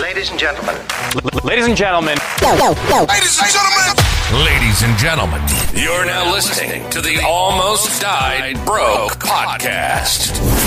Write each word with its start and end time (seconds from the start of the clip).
Ladies 0.00 0.30
and 0.30 0.38
gentlemen. 0.38 0.74
Ladies 1.44 1.66
and 1.66 1.76
gentlemen. 1.76 2.18
Ladies 2.42 3.38
and 3.40 3.50
gentlemen. 3.52 4.44
Ladies 4.44 4.82
and 4.82 4.98
gentlemen, 4.98 5.42
you're 5.72 6.04
now 6.04 6.32
listening 6.32 6.88
to 6.90 7.00
the 7.00 7.22
Almost 7.24 8.00
Died 8.00 8.56
Broke 8.64 9.12
podcast. 9.18 10.63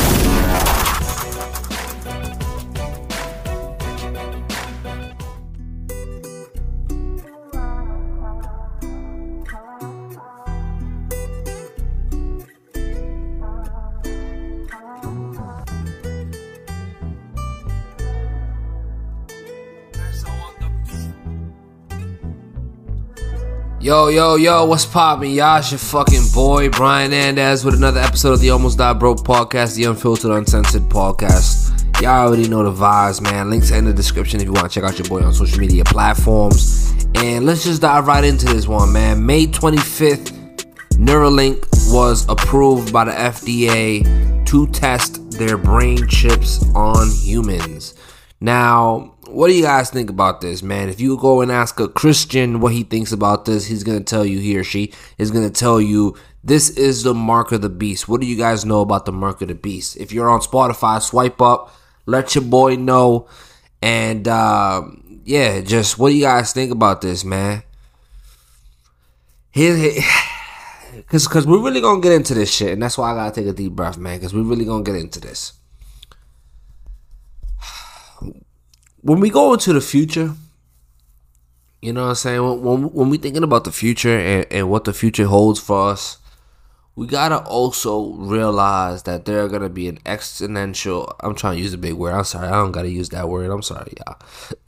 Yo, 23.87 24.09
yo, 24.09 24.36
yo, 24.36 24.65
what's 24.65 24.86
poppin'? 24.86 25.32
Y'all, 25.32 25.64
your 25.64 25.79
fucking 25.79 26.28
boy, 26.33 26.68
Brian 26.68 27.11
Andaz, 27.11 27.64
with 27.64 27.73
another 27.73 28.01
episode 28.01 28.33
of 28.33 28.41
the 28.41 28.50
Almost 28.50 28.79
Died 28.79 29.00
Broke 29.00 29.19
podcast, 29.19 29.78
the 29.78 29.86
unfiltered, 29.86 30.29
uncensored 30.29 30.82
podcast. 30.89 32.02
Y'all 32.02 32.28
already 32.28 32.50
know 32.50 32.69
the 32.69 32.69
vibes, 32.69 33.22
man. 33.22 33.50
Links 33.50 33.72
in 33.72 33.86
the 33.86 33.94
description 33.94 34.42
if 34.42 34.45
you 34.45 34.52
want 34.52 34.69
to 34.69 34.78
check 34.78 34.83
out 34.83 35.00
your 35.00 35.08
boy 35.08 35.23
on 35.23 35.33
social 35.33 35.58
media 35.58 35.86
platforms. 35.86 36.94
And 37.16 37.45
let's 37.45 37.64
just 37.64 37.81
dive 37.81 38.08
right 38.08 38.25
into 38.25 38.45
this 38.47 38.67
one, 38.67 38.92
man. 38.92 39.25
May 39.25 39.47
25th, 39.47 40.66
Neuralink 40.95 41.66
was 41.89 42.28
approved 42.28 42.92
by 42.92 43.06
the 43.06 43.14
FDA 43.14 44.45
to 44.47 44.67
test 44.67 45.31
their 45.31 45.56
brain 45.56 46.06
chips 46.09 46.61
on 46.75 47.09
humans. 47.09 47.94
Now, 48.42 49.16
what 49.27 49.47
do 49.47 49.53
you 49.53 49.63
guys 49.63 49.89
think 49.89 50.09
about 50.09 50.41
this, 50.41 50.63
man? 50.63 50.89
If 50.89 50.99
you 50.99 51.17
go 51.17 51.41
and 51.41 51.52
ask 51.52 51.80
a 51.80 51.88
Christian 51.88 52.59
what 52.59 52.73
he 52.73 52.83
thinks 52.83 53.11
about 53.11 53.45
this, 53.45 53.66
he's 53.66 53.84
going 53.84 54.00
to 54.00 54.03
tell 54.03 54.25
you, 54.25 54.39
he 54.39 54.58
or 54.58 54.64
she 54.64 54.94
is 55.17 55.31
going 55.31 55.45
to 55.45 55.53
tell 55.53 55.80
you, 55.80 56.16
this 56.44 56.69
is 56.69 57.03
the 57.03 57.14
mark 57.14 57.52
of 57.52 57.61
the 57.61 57.69
beast. 57.69 58.08
What 58.08 58.22
do 58.22 58.28
you 58.28 58.38
guys 58.38 58.66
know 58.66 58.81
about 58.81 59.06
the 59.06 59.11
mark 59.11 59.42
of 59.42 59.50
the 59.50 59.56
beast? 59.56 59.97
If 59.97 60.11
you're 60.11 60.30
on 60.30 60.39
Spotify, 60.39 61.02
swipe 61.02 61.42
up, 61.42 61.73
let 62.06 62.36
your 62.36 62.44
boy 62.44 62.75
know. 62.75 63.28
And 63.81 64.28
uh, 64.28 64.84
yeah, 65.25 65.62
just 65.62 66.00
what 66.00 66.09
do 66.09 66.16
you 66.16 66.23
guys 66.23 66.53
think 66.53 66.72
about 66.72 67.02
this, 67.02 67.25
man? 67.25 67.64
Because 69.53 69.95
because 70.95 71.45
we're 71.45 71.62
really 71.62 71.81
gonna 71.81 72.02
get 72.02 72.14
into 72.14 72.34
this 72.34 72.53
shit, 72.53 72.72
and 72.72 72.81
that's 72.81 72.97
why 72.97 73.12
I 73.12 73.16
gotta 73.16 73.36
take 73.36 73.47
a 73.47 73.53
deep 73.53 73.73
breath, 73.73 73.97
man. 73.97 74.17
Because 74.17 74.34
we're 74.34 74.44
really 74.44 74.66
gonna 74.66 74.84
get 74.84 74.95
into 74.95 75.19
this. 75.19 75.53
When 79.02 79.20
we 79.20 79.30
go 79.30 79.53
into 79.53 79.73
the 79.73 79.81
future, 79.81 80.34
you 81.81 81.94
know 81.94 82.03
what 82.03 82.09
I'm 82.09 82.16
saying? 82.16 82.44
When, 82.44 82.62
when, 82.62 82.84
when 82.94 83.09
we 83.09 83.17
thinking 83.17 83.44
about 83.44 83.64
the 83.64 83.72
future 83.72 84.17
and, 84.17 84.45
and 84.52 84.70
what 84.70 84.86
the 84.86 84.94
future 84.94 85.26
holds 85.26 85.59
for 85.59 85.90
us, 85.90 86.17
we 86.95 87.06
gotta 87.06 87.38
also 87.38 88.14
realize 88.14 89.03
that 89.03 89.25
there 89.25 89.44
are 89.44 89.48
gonna 89.48 89.70
be 89.70 89.88
an 89.88 90.00
exponential. 90.00 91.16
I'm 91.20 91.36
trying 91.36 91.58
to 91.58 91.62
use 91.62 91.73
a 91.73 91.78
big 91.78 91.94
word. 91.94 92.14
I'm 92.14 92.23
sorry. 92.23 92.48
I 92.48 92.53
don't 92.53 92.72
gotta 92.72 92.90
use 92.90 93.09
that 93.09 93.30
word. 93.30 93.52
I'm 93.52 93.62
sorry, 93.62 93.94
y'all. 93.98 94.18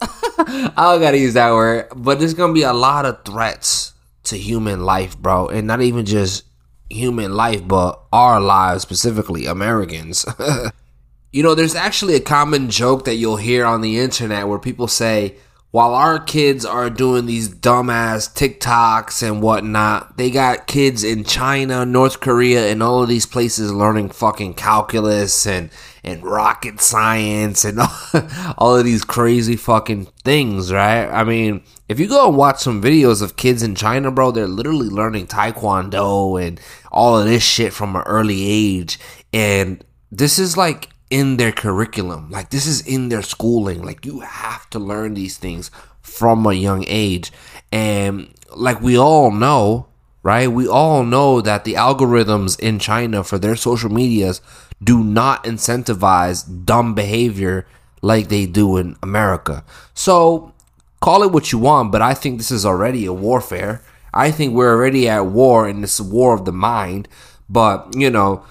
I 0.38 0.72
don't 0.76 1.00
gotta 1.00 1.18
use 1.18 1.34
that 1.34 1.50
word. 1.50 1.88
But 1.96 2.20
there's 2.20 2.34
gonna 2.34 2.52
be 2.52 2.62
a 2.62 2.72
lot 2.72 3.04
of 3.04 3.24
threats 3.24 3.94
to 4.24 4.38
human 4.38 4.84
life, 4.84 5.18
bro, 5.18 5.48
and 5.48 5.66
not 5.66 5.82
even 5.82 6.06
just 6.06 6.44
human 6.88 7.34
life, 7.34 7.66
but 7.66 8.00
our 8.12 8.40
lives 8.40 8.82
specifically, 8.82 9.46
Americans. 9.46 10.24
You 11.32 11.42
know, 11.44 11.54
there's 11.54 11.76
actually 11.76 12.16
a 12.16 12.20
common 12.20 12.70
joke 12.70 13.04
that 13.04 13.14
you'll 13.14 13.36
hear 13.36 13.64
on 13.64 13.82
the 13.82 13.98
internet 13.98 14.48
where 14.48 14.58
people 14.58 14.88
say, 14.88 15.36
while 15.70 15.94
our 15.94 16.18
kids 16.18 16.64
are 16.64 16.90
doing 16.90 17.26
these 17.26 17.48
dumbass 17.48 18.34
TikToks 18.34 19.22
and 19.22 19.40
whatnot, 19.40 20.16
they 20.16 20.28
got 20.28 20.66
kids 20.66 21.04
in 21.04 21.22
China, 21.22 21.86
North 21.86 22.18
Korea, 22.18 22.68
and 22.72 22.82
all 22.82 23.04
of 23.04 23.08
these 23.08 23.26
places 23.26 23.72
learning 23.72 24.08
fucking 24.08 24.54
calculus 24.54 25.46
and, 25.46 25.70
and 26.02 26.24
rocket 26.24 26.80
science 26.80 27.64
and 27.64 27.78
all 28.58 28.76
of 28.76 28.84
these 28.84 29.04
crazy 29.04 29.54
fucking 29.54 30.06
things, 30.24 30.72
right? 30.72 31.06
I 31.06 31.22
mean, 31.22 31.62
if 31.88 32.00
you 32.00 32.08
go 32.08 32.26
and 32.26 32.36
watch 32.36 32.58
some 32.58 32.82
videos 32.82 33.22
of 33.22 33.36
kids 33.36 33.62
in 33.62 33.76
China, 33.76 34.10
bro, 34.10 34.32
they're 34.32 34.48
literally 34.48 34.88
learning 34.88 35.28
Taekwondo 35.28 36.44
and 36.44 36.60
all 36.90 37.16
of 37.16 37.26
this 37.26 37.44
shit 37.44 37.72
from 37.72 37.94
an 37.94 38.02
early 38.02 38.42
age. 38.44 38.98
And 39.32 39.84
this 40.10 40.40
is 40.40 40.56
like 40.56 40.88
in 41.10 41.36
their 41.36 41.52
curriculum. 41.52 42.30
Like 42.30 42.50
this 42.50 42.66
is 42.66 42.80
in 42.86 43.08
their 43.08 43.22
schooling. 43.22 43.82
Like 43.82 44.06
you 44.06 44.20
have 44.20 44.70
to 44.70 44.78
learn 44.78 45.14
these 45.14 45.36
things 45.36 45.70
from 46.00 46.46
a 46.46 46.54
young 46.54 46.84
age. 46.86 47.32
And 47.72 48.32
like 48.54 48.80
we 48.80 48.96
all 48.96 49.30
know, 49.30 49.86
right? 50.22 50.48
We 50.48 50.66
all 50.68 51.04
know 51.04 51.40
that 51.40 51.64
the 51.64 51.74
algorithms 51.74 52.58
in 52.58 52.78
China 52.78 53.24
for 53.24 53.38
their 53.38 53.56
social 53.56 53.90
medias 53.90 54.40
do 54.82 55.02
not 55.02 55.44
incentivize 55.44 56.64
dumb 56.64 56.94
behavior 56.94 57.66
like 58.02 58.28
they 58.28 58.46
do 58.46 58.76
in 58.76 58.96
America. 59.02 59.64
So 59.92 60.54
call 61.00 61.22
it 61.22 61.32
what 61.32 61.52
you 61.52 61.58
want, 61.58 61.92
but 61.92 62.00
I 62.00 62.14
think 62.14 62.38
this 62.38 62.50
is 62.50 62.64
already 62.64 63.04
a 63.04 63.12
warfare. 63.12 63.82
I 64.12 64.30
think 64.30 64.54
we're 64.54 64.74
already 64.74 65.08
at 65.08 65.26
war 65.26 65.68
it's 65.68 66.00
a 66.00 66.04
war 66.04 66.34
of 66.34 66.44
the 66.44 66.52
mind. 66.52 67.08
But, 67.48 67.94
you 67.96 68.10
know, 68.10 68.44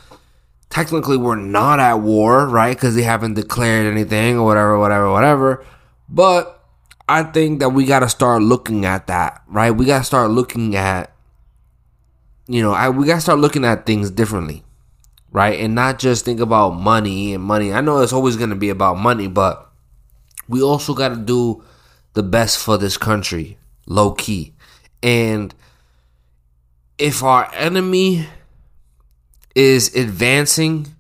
technically 0.69 1.17
we're 1.17 1.35
not 1.35 1.79
at 1.79 1.95
war, 1.95 2.47
right? 2.47 2.75
Because 2.75 2.95
they 2.95 3.03
haven't 3.03 3.33
declared 3.33 3.91
anything 3.91 4.37
or 4.37 4.45
whatever, 4.45 4.77
whatever, 4.79 5.11
whatever. 5.11 5.65
But 6.07 6.63
I 7.07 7.23
think 7.23 7.59
that 7.59 7.69
we 7.69 7.85
got 7.85 7.99
to 7.99 8.09
start 8.09 8.41
looking 8.41 8.85
at 8.85 9.07
that, 9.07 9.41
right? 9.47 9.71
We 9.71 9.85
got 9.85 9.99
to 9.99 10.03
start 10.03 10.29
looking 10.31 10.75
at, 10.75 11.11
you 12.47 12.61
know, 12.61 12.71
I, 12.71 12.89
we 12.89 13.07
got 13.07 13.15
to 13.15 13.21
start 13.21 13.39
looking 13.39 13.65
at 13.65 13.85
things 13.85 14.11
differently, 14.11 14.63
right? 15.31 15.59
And 15.59 15.73
not 15.73 15.99
just 15.99 16.23
think 16.23 16.39
about 16.39 16.71
money 16.71 17.33
and 17.33 17.43
money. 17.43 17.73
I 17.73 17.81
know 17.81 18.01
it's 18.01 18.13
always 18.13 18.37
going 18.37 18.51
to 18.51 18.55
be 18.55 18.69
about 18.69 18.97
money, 18.97 19.27
but 19.27 19.71
we 20.47 20.61
also 20.61 20.93
got 20.93 21.09
to 21.09 21.15
do 21.15 21.63
the 22.13 22.23
best 22.23 22.59
for 22.59 22.77
this 22.77 22.97
country, 22.97 23.57
low 23.87 24.11
key. 24.11 24.53
And 25.01 25.53
if 26.97 27.23
our 27.23 27.51
enemy 27.55 28.27
is 29.55 29.95
advancing 29.95 30.95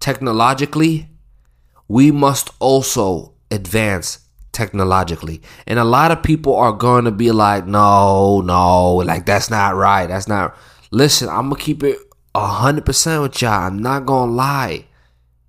technologically, 0.00 1.08
we 1.88 2.10
must 2.10 2.50
also 2.58 3.34
advance 3.50 4.20
technologically. 4.52 5.40
And 5.66 5.78
a 5.78 5.84
lot 5.84 6.10
of 6.10 6.22
people 6.22 6.56
are 6.56 6.72
going 6.72 7.04
to 7.04 7.10
be 7.10 7.30
like, 7.32 7.66
no, 7.66 8.40
no, 8.40 8.96
like 8.96 9.26
that's 9.26 9.50
not 9.50 9.76
right. 9.76 10.06
That's 10.06 10.28
not. 10.28 10.56
Listen, 10.90 11.28
I'm 11.28 11.48
going 11.48 11.58
to 11.58 11.64
keep 11.64 11.82
it 11.82 11.98
100% 12.34 13.22
with 13.22 13.42
y'all. 13.42 13.66
I'm 13.66 13.78
not 13.78 14.06
going 14.06 14.30
to 14.30 14.34
lie. 14.34 14.86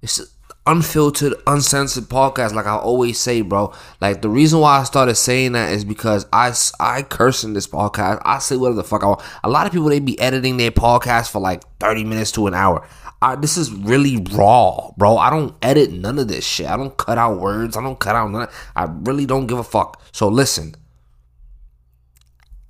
It's 0.01 0.21
unfiltered, 0.65 1.33
uncensored 1.47 2.05
podcast, 2.05 2.53
like 2.53 2.65
I 2.65 2.75
always 2.75 3.19
say, 3.19 3.41
bro. 3.41 3.73
Like 4.01 4.21
the 4.21 4.29
reason 4.29 4.59
why 4.59 4.79
I 4.79 4.83
started 4.83 5.15
saying 5.15 5.53
that 5.53 5.71
is 5.71 5.83
because 5.83 6.25
I 6.31 6.53
I 6.79 7.03
curse 7.03 7.43
in 7.43 7.53
this 7.53 7.67
podcast. 7.67 8.21
I 8.25 8.39
say 8.39 8.55
whatever 8.55 8.77
the 8.77 8.83
fuck 8.83 9.03
I 9.03 9.07
want. 9.07 9.21
A 9.43 9.49
lot 9.49 9.65
of 9.65 9.73
people 9.73 9.89
they 9.89 9.99
be 9.99 10.19
editing 10.19 10.57
their 10.57 10.71
podcast 10.71 11.31
for 11.31 11.39
like 11.39 11.63
thirty 11.79 12.03
minutes 12.03 12.31
to 12.33 12.47
an 12.47 12.53
hour. 12.53 12.87
I, 13.21 13.35
this 13.35 13.57
is 13.57 13.71
really 13.73 14.17
raw, 14.31 14.91
bro. 14.97 15.17
I 15.17 15.29
don't 15.29 15.53
edit 15.61 15.91
none 15.91 16.19
of 16.19 16.29
this 16.29 16.45
shit. 16.45 16.67
I 16.67 16.77
don't 16.77 16.95
cut 16.95 17.17
out 17.17 17.39
words. 17.39 17.75
I 17.75 17.81
don't 17.81 17.99
cut 17.99 18.15
out 18.15 18.31
none. 18.31 18.47
I 18.75 18.87
really 19.01 19.25
don't 19.25 19.47
give 19.47 19.59
a 19.59 19.63
fuck. 19.63 20.01
So 20.11 20.27
listen. 20.27 20.75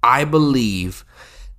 I 0.01 0.23
believe 0.23 1.03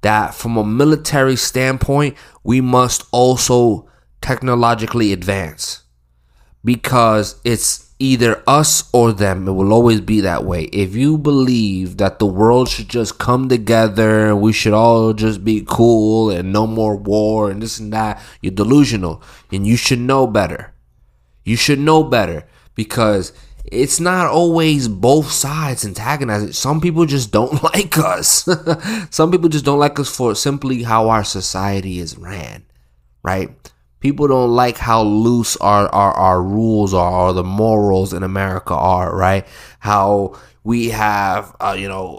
that 0.00 0.34
from 0.34 0.56
a 0.56 0.64
military 0.64 1.36
standpoint, 1.36 2.16
we 2.42 2.62
must 2.62 3.04
also 3.12 3.86
technologically 4.22 5.12
advance 5.12 5.82
because 6.64 7.40
it's 7.44 7.90
either 7.98 8.42
us 8.46 8.88
or 8.92 9.12
them. 9.12 9.46
It 9.46 9.52
will 9.52 9.72
always 9.72 10.00
be 10.00 10.20
that 10.22 10.44
way. 10.44 10.64
If 10.64 10.94
you 10.94 11.18
believe 11.18 11.98
that 11.98 12.18
the 12.18 12.26
world 12.26 12.68
should 12.68 12.88
just 12.88 13.18
come 13.18 13.48
together 13.48 14.34
we 14.34 14.52
should 14.52 14.72
all 14.72 15.12
just 15.12 15.44
be 15.44 15.64
cool 15.68 16.30
and 16.30 16.52
no 16.52 16.66
more 16.66 16.96
war 16.96 17.50
and 17.50 17.62
this 17.62 17.78
and 17.78 17.92
that, 17.92 18.20
you're 18.40 18.52
delusional 18.52 19.22
and 19.52 19.66
you 19.66 19.76
should 19.76 20.00
know 20.00 20.26
better. 20.26 20.72
You 21.44 21.56
should 21.56 21.78
know 21.78 22.02
better 22.02 22.46
because 22.74 23.32
it's 23.64 24.00
not 24.00 24.26
always 24.26 24.88
both 24.88 25.30
sides 25.30 25.84
antagonizing. 25.84 26.52
Some 26.52 26.80
people 26.80 27.04
just 27.06 27.30
don't 27.30 27.62
like 27.74 27.98
us. 27.98 28.48
Some 29.10 29.30
people 29.30 29.48
just 29.48 29.64
don't 29.64 29.78
like 29.78 29.98
us 29.98 30.14
for 30.14 30.34
simply 30.34 30.82
how 30.82 31.10
our 31.10 31.24
society 31.24 31.98
is 31.98 32.16
ran, 32.16 32.64
right? 33.22 33.69
People 34.00 34.28
don't 34.28 34.50
like 34.50 34.78
how 34.78 35.02
loose 35.02 35.56
our, 35.58 35.88
our, 35.88 36.12
our 36.12 36.42
rules 36.42 36.94
are 36.94 37.28
or 37.28 37.32
the 37.32 37.44
morals 37.44 38.12
in 38.12 38.22
America 38.22 38.74
are, 38.74 39.14
right? 39.14 39.46
How 39.78 40.38
we 40.64 40.88
have, 40.88 41.54
uh, 41.60 41.76
you 41.78 41.88
know, 41.88 42.18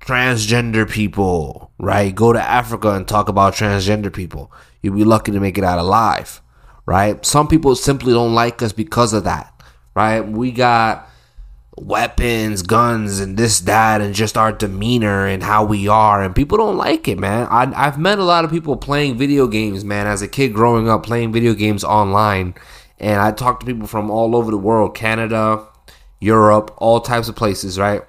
transgender 0.00 0.90
people, 0.90 1.70
right? 1.78 2.14
Go 2.14 2.32
to 2.32 2.40
Africa 2.40 2.92
and 2.92 3.06
talk 3.06 3.28
about 3.28 3.54
transgender 3.54 4.12
people. 4.12 4.50
you'd 4.82 4.96
be 4.96 5.04
lucky 5.04 5.32
to 5.32 5.40
make 5.40 5.58
it 5.58 5.64
out 5.64 5.78
alive, 5.78 6.40
right? 6.86 7.24
Some 7.24 7.46
people 7.46 7.76
simply 7.76 8.12
don't 8.12 8.34
like 8.34 8.62
us 8.62 8.72
because 8.72 9.12
of 9.12 9.24
that, 9.24 9.52
right? 9.94 10.20
We 10.20 10.50
got 10.50 11.08
weapons, 11.82 12.62
guns, 12.62 13.20
and 13.20 13.36
this, 13.36 13.60
that, 13.60 14.00
and 14.00 14.14
just 14.14 14.36
our 14.36 14.52
demeanor 14.52 15.26
and 15.26 15.42
how 15.42 15.64
we 15.64 15.88
are. 15.88 16.22
And 16.22 16.34
people 16.34 16.58
don't 16.58 16.76
like 16.76 17.08
it, 17.08 17.18
man. 17.18 17.46
I, 17.50 17.72
I've 17.74 17.98
met 17.98 18.18
a 18.18 18.24
lot 18.24 18.44
of 18.44 18.50
people 18.50 18.76
playing 18.76 19.18
video 19.18 19.46
games, 19.46 19.84
man, 19.84 20.06
as 20.06 20.22
a 20.22 20.28
kid 20.28 20.52
growing 20.52 20.88
up 20.88 21.02
playing 21.02 21.32
video 21.32 21.54
games 21.54 21.84
online. 21.84 22.54
And 22.98 23.20
I 23.20 23.32
talk 23.32 23.60
to 23.60 23.66
people 23.66 23.86
from 23.86 24.10
all 24.10 24.34
over 24.34 24.50
the 24.50 24.58
world 24.58 24.94
Canada, 24.94 25.66
Europe, 26.20 26.74
all 26.78 27.00
types 27.00 27.28
of 27.28 27.36
places, 27.36 27.78
right? 27.78 28.02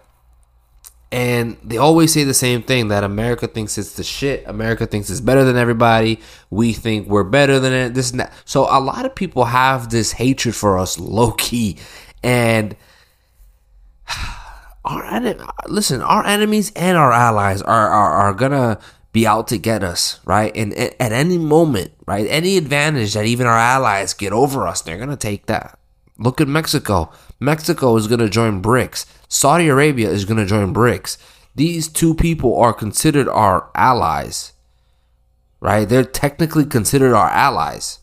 And 1.12 1.58
they 1.64 1.78
always 1.78 2.14
say 2.14 2.24
the 2.24 2.36
same 2.36 2.62
thing 2.62 2.90
that 2.90 3.04
America 3.04 3.48
thinks 3.48 3.78
it's 3.78 3.94
the 3.94 4.04
shit. 4.04 4.44
America 4.48 4.86
thinks 4.86 5.10
it's 5.10 5.22
better 5.22 5.44
than 5.44 5.58
everybody. 5.58 6.20
We 6.52 6.74
think 6.74 7.08
we're 7.08 7.24
better 7.24 7.60
than 7.60 7.74
it. 7.74 7.94
This 7.96 8.12
and 8.12 8.20
that. 8.20 8.34
So 8.46 8.68
a 8.70 8.80
lot 8.80 9.06
of 9.06 9.16
people 9.16 9.46
have 9.46 9.90
this 9.90 10.12
hatred 10.12 10.56
for 10.56 10.78
us 10.78 11.00
low 11.00 11.32
key. 11.32 11.78
And 12.22 12.76
our 14.86 15.22
listen, 15.68 16.02
our 16.02 16.26
enemies 16.26 16.72
and 16.76 16.98
our 16.98 17.12
allies 17.12 17.62
are, 17.62 17.90
are, 17.90 18.12
are 18.14 18.34
gonna 18.34 18.80
be 19.12 19.26
out 19.26 19.48
to 19.48 19.58
get 19.58 19.84
us, 19.84 20.20
right? 20.26 20.56
And 20.56 20.74
at 20.74 21.12
any 21.12 21.38
moment, 21.38 21.92
right? 22.06 22.28
Any 22.30 22.58
advantage 22.58 23.14
that 23.14 23.26
even 23.26 23.48
our 23.48 23.58
allies 23.58 24.14
get 24.14 24.34
over 24.34 24.68
us, 24.68 24.82
they're 24.82 24.98
gonna 24.98 25.18
take 25.18 25.48
that. 25.48 25.78
Look 26.18 26.42
at 26.42 26.48
Mexico. 26.48 27.12
Mexico 27.40 27.96
is 27.96 28.08
gonna 28.08 28.30
join 28.30 28.62
BRICS. 28.62 29.06
Saudi 29.28 29.68
Arabia 29.68 30.10
is 30.10 30.26
to 30.26 30.46
join 30.46 30.74
BRICS. 30.74 31.18
These 31.56 31.88
two 31.88 32.14
people 32.14 32.58
are 32.58 32.74
considered 32.74 33.28
our 33.28 33.70
allies, 33.76 34.54
right? 35.60 35.88
They're 35.88 36.06
technically 36.06 36.66
considered 36.66 37.14
our 37.16 37.30
allies. 37.30 38.00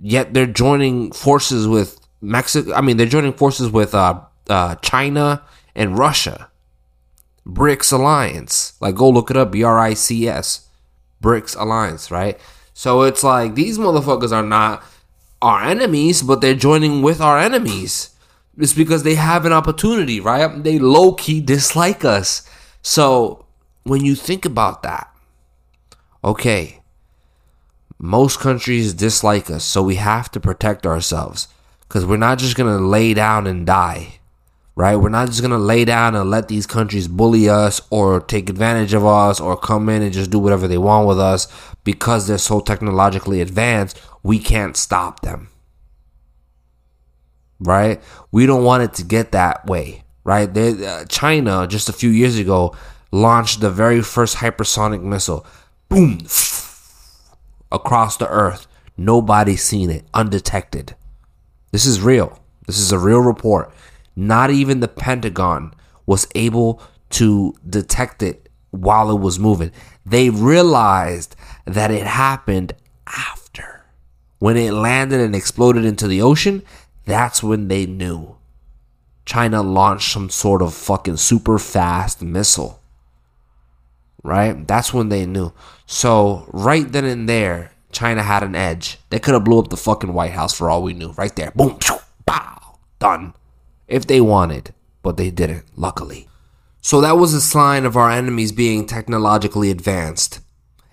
Yet 0.00 0.32
they're 0.32 0.46
joining 0.46 1.12
forces 1.12 1.68
with 1.68 2.00
Mexico. 2.20 2.72
I 2.74 2.80
mean, 2.80 2.96
they're 2.96 3.06
joining 3.06 3.34
forces 3.34 3.70
with 3.70 3.94
uh, 3.94 4.20
uh, 4.50 4.74
China 4.76 5.42
and 5.74 5.98
Russia. 5.98 6.50
BRICS 7.46 7.92
Alliance. 7.92 8.74
Like, 8.80 8.94
go 8.94 9.08
look 9.08 9.30
it 9.30 9.36
up. 9.36 9.52
B 9.52 9.62
R 9.62 9.78
I 9.78 9.94
C 9.94 10.28
S. 10.28 10.68
BRICS 11.22 11.58
Alliance, 11.58 12.10
right? 12.10 12.38
So 12.74 13.02
it's 13.02 13.22
like 13.22 13.54
these 13.54 13.78
motherfuckers 13.78 14.32
are 14.32 14.42
not 14.42 14.82
our 15.42 15.62
enemies, 15.62 16.22
but 16.22 16.40
they're 16.40 16.54
joining 16.54 17.02
with 17.02 17.20
our 17.20 17.38
enemies. 17.38 18.10
It's 18.58 18.74
because 18.74 19.02
they 19.02 19.14
have 19.14 19.46
an 19.46 19.52
opportunity, 19.52 20.20
right? 20.20 20.62
They 20.62 20.78
low 20.78 21.12
key 21.12 21.40
dislike 21.40 22.04
us. 22.04 22.48
So 22.82 23.46
when 23.84 24.04
you 24.04 24.14
think 24.14 24.44
about 24.44 24.82
that, 24.82 25.12
okay, 26.22 26.80
most 27.98 28.40
countries 28.40 28.94
dislike 28.94 29.50
us, 29.50 29.64
so 29.64 29.82
we 29.82 29.96
have 29.96 30.30
to 30.32 30.40
protect 30.40 30.86
ourselves 30.86 31.48
because 31.82 32.06
we're 32.06 32.16
not 32.16 32.38
just 32.38 32.56
gonna 32.56 32.78
lay 32.78 33.14
down 33.14 33.46
and 33.46 33.66
die, 33.66 34.19
right? 34.74 34.96
We're 34.96 35.08
not 35.08 35.28
just 35.28 35.42
gonna 35.42 35.58
lay 35.58 35.84
down 35.84 36.14
and 36.14 36.30
let 36.30 36.48
these 36.48 36.66
countries 36.66 37.08
bully 37.08 37.48
us 37.48 37.80
or 37.90 38.20
take 38.20 38.48
advantage 38.48 38.94
of 38.94 39.04
us 39.04 39.40
or 39.40 39.56
come 39.56 39.88
in 39.88 40.02
and 40.02 40.12
just 40.12 40.30
do 40.30 40.38
whatever 40.38 40.68
they 40.68 40.78
want 40.78 41.08
with 41.08 41.18
us 41.18 41.48
because 41.84 42.26
they're 42.26 42.38
so 42.38 42.60
technologically 42.60 43.40
advanced. 43.40 44.00
We 44.22 44.38
can't 44.38 44.76
stop 44.76 45.20
them 45.20 45.48
right? 47.60 48.02
We 48.32 48.46
don't 48.46 48.64
want 48.64 48.82
it 48.82 48.94
to 48.94 49.04
get 49.04 49.32
that 49.32 49.66
way, 49.66 50.04
right? 50.24 50.52
They, 50.52 50.84
uh, 50.84 51.04
China 51.04 51.66
just 51.68 51.88
a 51.88 51.92
few 51.92 52.10
years 52.10 52.38
ago 52.38 52.74
launched 53.12 53.60
the 53.60 53.70
very 53.70 54.02
first 54.02 54.36
hypersonic 54.36 55.02
missile, 55.02 55.46
boom, 55.88 56.20
across 57.72 58.16
the 58.16 58.28
earth. 58.28 58.66
Nobody's 58.96 59.62
seen 59.62 59.90
it, 59.90 60.04
undetected. 60.12 60.94
This 61.70 61.86
is 61.86 62.00
real. 62.00 62.40
This 62.66 62.78
is 62.78 62.92
a 62.92 62.98
real 62.98 63.20
report. 63.20 63.72
Not 64.20 64.50
even 64.50 64.80
the 64.80 64.86
Pentagon 64.86 65.72
was 66.04 66.28
able 66.34 66.82
to 67.08 67.54
detect 67.66 68.22
it 68.22 68.50
while 68.70 69.10
it 69.10 69.18
was 69.18 69.38
moving. 69.38 69.72
They 70.04 70.28
realized 70.28 71.34
that 71.64 71.90
it 71.90 72.06
happened 72.06 72.74
after. 73.06 73.86
When 74.38 74.58
it 74.58 74.74
landed 74.74 75.20
and 75.20 75.34
exploded 75.34 75.86
into 75.86 76.06
the 76.06 76.20
ocean, 76.20 76.62
that's 77.06 77.42
when 77.42 77.68
they 77.68 77.86
knew 77.86 78.36
China 79.24 79.62
launched 79.62 80.12
some 80.12 80.28
sort 80.28 80.60
of 80.60 80.74
fucking 80.74 81.16
super 81.16 81.58
fast 81.58 82.20
missile. 82.20 82.82
Right? 84.22 84.68
That's 84.68 84.92
when 84.92 85.08
they 85.08 85.24
knew. 85.24 85.54
So, 85.86 86.46
right 86.52 86.92
then 86.92 87.06
and 87.06 87.26
there, 87.26 87.72
China 87.90 88.22
had 88.22 88.42
an 88.42 88.54
edge. 88.54 88.98
They 89.08 89.18
could 89.18 89.32
have 89.32 89.44
blew 89.44 89.60
up 89.60 89.70
the 89.70 89.78
fucking 89.78 90.12
White 90.12 90.32
House 90.32 90.52
for 90.52 90.68
all 90.68 90.82
we 90.82 90.92
knew. 90.92 91.12
Right 91.12 91.34
there. 91.34 91.52
Boom. 91.52 91.78
Pow. 92.26 92.78
Done. 92.98 93.32
If 93.90 94.06
they 94.06 94.20
wanted. 94.20 94.72
But 95.02 95.16
they 95.16 95.30
didn't, 95.30 95.64
luckily. 95.76 96.28
So 96.80 97.00
that 97.00 97.18
was 97.18 97.34
a 97.34 97.40
sign 97.40 97.84
of 97.84 97.96
our 97.96 98.10
enemies 98.10 98.52
being 98.52 98.86
technologically 98.86 99.70
advanced. 99.70 100.40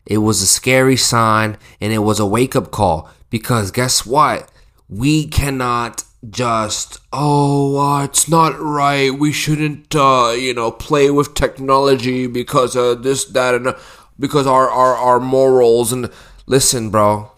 It 0.06 0.20
was 0.20 0.42
a 0.42 0.48
scary 0.48 0.98
sign 0.98 1.58
and 1.80 1.94
it 1.94 2.00
was 2.00 2.20
a 2.20 2.26
wake 2.26 2.56
up 2.56 2.72
call 2.72 3.10
because 3.30 3.72
guess 3.72 4.06
what? 4.06 4.50
we 4.90 5.28
cannot 5.28 6.04
just 6.30 7.00
oh 7.14 7.78
uh, 7.78 8.04
it's 8.04 8.28
not 8.28 8.60
right 8.60 9.14
we 9.14 9.32
shouldn't 9.32 9.96
uh, 9.96 10.34
you 10.36 10.54
know 10.54 10.72
play 10.72 11.10
with 11.10 11.34
technology 11.34 12.26
because 12.26 12.76
uh, 12.76 12.96
this 12.96 13.26
that 13.26 13.54
and 13.54 13.68
uh, 13.68 13.74
because 14.20 14.48
our, 14.48 14.70
our 14.70 14.96
our 14.96 15.20
morals 15.20 15.92
and 15.92 16.10
listen 16.46 16.90
bro 16.90 17.32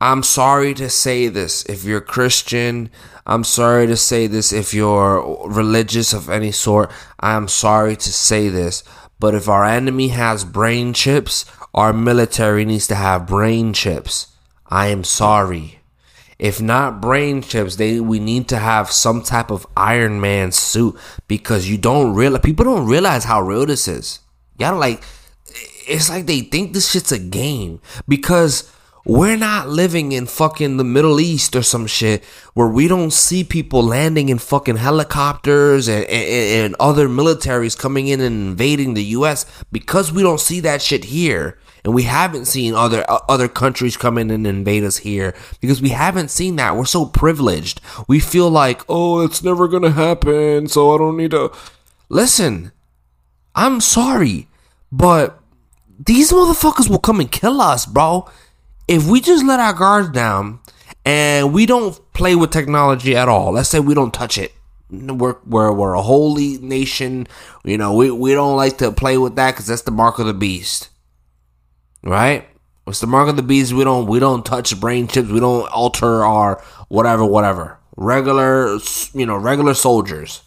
i'm 0.00 0.22
sorry 0.22 0.72
to 0.72 0.88
say 0.88 1.26
this 1.28 1.64
if 1.64 1.82
you're 1.82 2.00
christian 2.00 2.88
i'm 3.26 3.44
sorry 3.44 3.86
to 3.86 3.96
say 3.96 4.26
this 4.26 4.52
if 4.52 4.72
you're 4.72 5.46
religious 5.46 6.12
of 6.12 6.30
any 6.30 6.52
sort. 6.52 6.90
I'm 7.20 7.48
sorry 7.48 7.96
to 7.96 8.12
say 8.12 8.48
this 8.48 8.82
but 9.18 9.34
if 9.34 9.48
our 9.48 9.64
enemy 9.64 10.08
has 10.08 10.44
brain 10.44 10.92
chips 10.92 11.44
our 11.76 11.92
military 11.92 12.64
needs 12.64 12.86
to 12.86 12.94
have 12.94 13.26
brain 13.26 13.74
chips. 13.74 14.28
I 14.66 14.86
am 14.88 15.04
sorry. 15.04 15.80
If 16.38 16.60
not 16.60 17.02
brain 17.02 17.42
chips, 17.42 17.76
they 17.76 18.00
we 18.00 18.18
need 18.18 18.48
to 18.48 18.58
have 18.58 18.90
some 18.90 19.22
type 19.22 19.50
of 19.50 19.66
Iron 19.76 20.20
Man 20.20 20.52
suit 20.52 20.98
because 21.28 21.68
you 21.68 21.76
don't 21.76 22.14
realize 22.14 22.40
people 22.42 22.64
don't 22.64 22.88
realize 22.88 23.24
how 23.24 23.42
real 23.42 23.66
this 23.66 23.86
is. 23.86 24.20
Y'all 24.58 24.78
like 24.78 25.02
it's 25.86 26.08
like 26.08 26.26
they 26.26 26.40
think 26.40 26.72
this 26.72 26.90
shit's 26.90 27.12
a 27.12 27.18
game 27.18 27.80
because 28.08 28.72
we're 29.06 29.36
not 29.36 29.68
living 29.68 30.10
in 30.10 30.26
fucking 30.26 30.76
the 30.76 30.84
Middle 30.84 31.20
East 31.20 31.54
or 31.54 31.62
some 31.62 31.86
shit 31.86 32.24
where 32.54 32.66
we 32.66 32.88
don't 32.88 33.12
see 33.12 33.44
people 33.44 33.82
landing 33.82 34.28
in 34.28 34.38
fucking 34.38 34.76
helicopters 34.76 35.86
and, 35.86 36.04
and, 36.06 36.64
and 36.64 36.76
other 36.80 37.08
militaries 37.08 37.78
coming 37.78 38.08
in 38.08 38.20
and 38.20 38.48
invading 38.48 38.94
the 38.94 39.04
US 39.04 39.46
because 39.70 40.12
we 40.12 40.22
don't 40.22 40.40
see 40.40 40.58
that 40.60 40.82
shit 40.82 41.04
here 41.04 41.56
and 41.84 41.94
we 41.94 42.02
haven't 42.02 42.46
seen 42.46 42.74
other 42.74 43.08
uh, 43.08 43.20
other 43.28 43.46
countries 43.46 43.96
come 43.96 44.18
in 44.18 44.28
and 44.32 44.44
invade 44.44 44.82
us 44.82 44.96
here 44.98 45.36
because 45.60 45.80
we 45.80 45.90
haven't 45.90 46.32
seen 46.32 46.56
that. 46.56 46.74
We're 46.74 46.84
so 46.84 47.06
privileged. 47.06 47.80
We 48.08 48.18
feel 48.18 48.50
like, 48.50 48.82
oh, 48.88 49.20
it's 49.20 49.44
never 49.44 49.68
gonna 49.68 49.92
happen, 49.92 50.66
so 50.66 50.92
I 50.92 50.98
don't 50.98 51.16
need 51.16 51.30
to. 51.30 51.52
Listen, 52.08 52.72
I'm 53.54 53.80
sorry, 53.80 54.48
but 54.90 55.38
these 55.96 56.32
motherfuckers 56.32 56.90
will 56.90 56.98
come 56.98 57.20
and 57.20 57.30
kill 57.30 57.60
us, 57.60 57.86
bro. 57.86 58.28
If 58.88 59.06
we 59.06 59.20
just 59.20 59.44
let 59.44 59.60
our 59.60 59.72
guards 59.72 60.10
down 60.10 60.60
and 61.04 61.52
we 61.52 61.66
don't 61.66 62.00
play 62.12 62.34
with 62.34 62.50
technology 62.50 63.16
at 63.16 63.28
all, 63.28 63.52
let's 63.52 63.68
say 63.68 63.80
we 63.80 63.94
don't 63.94 64.14
touch 64.14 64.38
it. 64.38 64.52
We're, 64.88 65.36
we're, 65.44 65.72
we're 65.72 65.94
a 65.94 66.02
holy 66.02 66.58
nation. 66.58 67.26
You 67.64 67.78
know, 67.78 67.94
we, 67.94 68.10
we 68.10 68.34
don't 68.34 68.56
like 68.56 68.78
to 68.78 68.92
play 68.92 69.18
with 69.18 69.36
that 69.36 69.52
because 69.52 69.66
that's 69.66 69.82
the 69.82 69.90
mark 69.90 70.18
of 70.18 70.26
the 70.26 70.34
beast 70.34 70.90
right? 72.06 72.48
It's 72.86 73.00
the 73.00 73.06
mark 73.06 73.28
of 73.28 73.36
the 73.36 73.42
beast. 73.42 73.72
We 73.72 73.84
don't 73.84 74.06
we 74.06 74.20
don't 74.20 74.46
touch 74.46 74.78
brain 74.78 75.08
chips. 75.08 75.28
We 75.28 75.40
don't 75.40 75.68
alter 75.70 76.24
our 76.24 76.62
whatever 76.88 77.24
whatever. 77.24 77.78
Regular 77.96 78.78
you 79.12 79.26
know 79.26 79.36
regular 79.36 79.74
soldiers. 79.74 80.42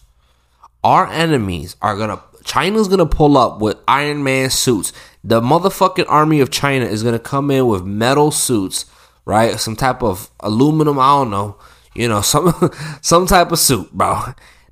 Our 0.84 1.08
enemies 1.08 1.76
are 1.82 1.98
gonna. 1.98 2.24
China's 2.46 2.88
gonna 2.88 3.06
pull 3.06 3.38
up 3.38 3.60
with 3.60 3.78
Iron 3.88 4.24
Man 4.24 4.50
suits. 4.50 4.94
The 5.24 5.42
motherfucking 5.42 6.06
army 6.08 6.40
of 6.40 6.50
China 6.50 6.86
is 6.86 7.04
gonna 7.04 7.20
come 7.20 7.52
in 7.52 7.68
with 7.68 7.84
metal 7.84 8.32
suits, 8.32 8.86
right? 9.26 9.60
Some 9.60 9.76
type 9.76 10.02
of 10.02 10.30
aluminum. 10.40 11.00
I 11.00 11.08
don't 11.18 11.30
know. 11.30 11.58
You 11.96 12.08
know 12.08 12.22
some 12.34 12.72
some 13.02 13.26
type 13.28 13.52
of 13.52 13.60
suit, 13.60 13.92
bro. 13.92 14.22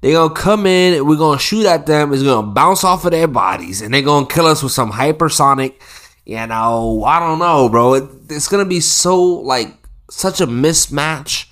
They 0.01 0.11
gonna 0.13 0.33
come 0.33 0.65
in. 0.65 1.05
We're 1.05 1.17
gonna 1.17 1.39
shoot 1.39 1.65
at 1.65 1.85
them. 1.85 2.13
It's 2.13 2.23
gonna 2.23 2.47
bounce 2.47 2.83
off 2.83 3.05
of 3.05 3.11
their 3.11 3.27
bodies, 3.27 3.81
and 3.81 3.93
they're 3.93 4.01
gonna 4.01 4.27
kill 4.27 4.45
us 4.45 4.63
with 4.63 4.71
some 4.71 4.91
hypersonic 4.91 5.75
you 6.27 6.45
know, 6.45 7.05
I 7.05 7.21
don't 7.21 7.39
know, 7.39 7.69
bro. 7.69 7.93
It, 7.93 8.03
it's 8.29 8.49
gonna 8.49 8.65
be 8.65 8.81
so 8.81 9.23
like 9.23 9.73
such 10.11 10.41
a 10.41 10.45
mismatch 10.45 11.49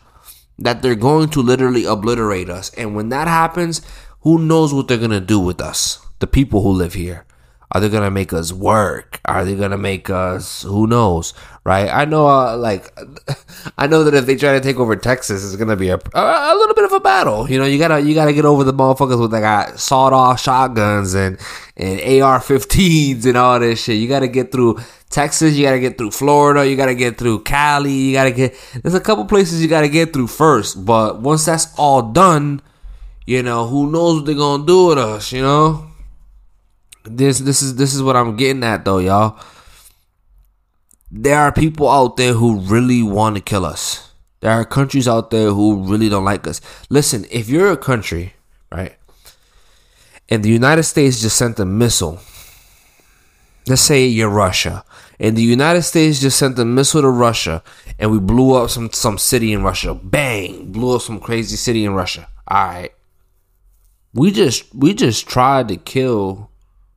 that 0.60 0.82
they're 0.82 0.96
going 0.96 1.30
to 1.30 1.42
literally 1.42 1.86
obliterate 1.86 2.50
us. 2.50 2.74
And 2.74 2.94
when 2.94 3.08
that 3.08 3.30
happens, 3.30 3.82
who 4.22 4.38
knows 4.38 4.74
what 4.74 4.90
they're 4.90 4.98
gonna 4.98 5.22
do 5.22 5.40
with 5.40 5.62
us, 5.62 6.06
the 6.20 6.28
people 6.28 6.62
who 6.62 6.72
live 6.72 6.94
here. 6.94 7.25
Are 7.72 7.82
they 7.82 7.90
gonna 7.90 8.12
make 8.12 8.32
us 8.32 8.54
work? 8.54 9.20
Are 9.26 9.44
they 9.44 9.56
gonna 9.56 9.78
make 9.78 10.10
us? 10.10 10.62
Who 10.62 10.88
knows, 10.88 11.34
right? 11.64 11.90
I 11.90 12.06
know, 12.06 12.28
uh, 12.28 12.56
like, 12.58 12.96
I 13.78 13.88
know 13.88 14.04
that 14.04 14.14
if 14.14 14.26
they 14.26 14.36
try 14.36 14.54
to 14.54 14.62
take 14.62 14.78
over 14.78 14.96
Texas, 14.96 15.44
it's 15.44 15.56
gonna 15.56 15.76
be 15.76 15.90
a, 15.90 15.96
a, 15.96 16.20
a 16.20 16.56
little 16.56 16.76
bit 16.76 16.86
of 16.86 16.94
a 16.94 17.00
battle. 17.00 17.50
You 17.50 17.58
know, 17.58 17.66
you 17.66 17.80
gotta 17.80 18.00
you 18.00 18.14
gotta 18.14 18.34
get 18.34 18.46
over 18.46 18.64
the 18.64 18.74
motherfuckers 18.74 19.20
with 19.20 19.32
got 19.32 19.80
sawed 19.80 20.14
off 20.14 20.40
shotguns 20.40 21.16
and 21.16 21.40
and 21.76 22.00
AR-15s 22.22 23.26
and 23.26 23.38
all 23.38 23.60
this 23.60 23.84
shit. 23.84 23.98
You 23.98 24.08
gotta 24.08 24.28
get 24.28 24.52
through 24.52 24.80
Texas. 25.10 25.56
You 25.56 25.66
gotta 25.66 25.80
get 25.80 25.98
through 25.98 26.12
Florida. 26.12 26.68
You 26.68 26.78
gotta 26.78 26.96
get 26.96 27.18
through 27.18 27.44
Cali. 27.44 27.92
You 27.92 28.14
gotta 28.14 28.32
get. 28.32 28.56
There's 28.82 28.96
a 28.96 29.02
couple 29.02 29.26
places 29.26 29.62
you 29.62 29.68
gotta 29.68 29.90
get 29.90 30.14
through 30.14 30.28
first. 30.28 30.86
But 30.86 31.20
once 31.22 31.46
that's 31.46 31.74
all 31.78 32.02
done, 32.04 32.62
you 33.26 33.42
know, 33.42 33.66
who 33.68 33.92
knows 33.92 34.18
what 34.18 34.26
they're 34.28 34.36
gonna 34.36 34.66
do 34.66 34.88
with 34.88 34.98
us? 35.00 35.32
You 35.32 35.42
know. 35.42 35.95
This 37.06 37.40
this 37.40 37.62
is 37.62 37.76
this 37.76 37.94
is 37.94 38.02
what 38.02 38.16
I'm 38.16 38.36
getting 38.36 38.64
at 38.64 38.84
though, 38.84 38.98
y'all. 38.98 39.40
There 41.12 41.38
are 41.38 41.52
people 41.52 41.90
out 41.90 42.18
there 42.18 42.34
who 42.34 42.60
really 42.60 43.04
want 43.04 43.36
to 43.36 43.42
kill 43.42 43.66
us. 43.66 44.12
There 44.42 44.52
are 44.52 44.66
countries 44.66 45.08
out 45.08 45.30
there 45.32 45.52
who 45.52 45.84
really 45.84 46.10
don't 46.10 46.26
like 46.26 46.46
us. 46.48 46.62
Listen, 46.90 47.26
if 47.32 47.48
you're 47.48 47.72
a 47.72 47.78
country, 47.78 48.34
right, 48.72 48.96
and 50.30 50.44
the 50.44 50.50
United 50.50 50.84
States 50.84 51.22
just 51.22 51.38
sent 51.38 51.60
a 51.60 51.66
missile, 51.66 52.20
let's 53.68 53.82
say 53.82 54.06
you're 54.06 54.30
Russia, 54.30 54.84
and 55.20 55.38
the 55.38 55.44
United 55.44 55.84
States 55.84 56.20
just 56.20 56.38
sent 56.38 56.60
a 56.60 56.66
missile 56.66 57.02
to 57.02 57.10
Russia, 57.10 57.64
and 58.00 58.12
we 58.12 58.20
blew 58.20 58.56
up 58.56 58.72
some 58.72 58.92
some 58.92 59.20
city 59.20 59.54
in 59.54 59.64
Russia. 59.64 59.94
Bang, 59.94 60.72
blew 60.72 60.96
up 60.96 61.02
some 61.02 61.20
crazy 61.20 61.56
city 61.56 61.86
in 61.86 61.94
Russia. 61.94 62.28
All 62.48 62.66
right, 62.66 62.94
we 64.14 64.32
just 64.32 64.74
we 64.74 64.96
just 64.96 65.28
tried 65.28 65.68
to 65.68 65.78
kill 65.78 66.50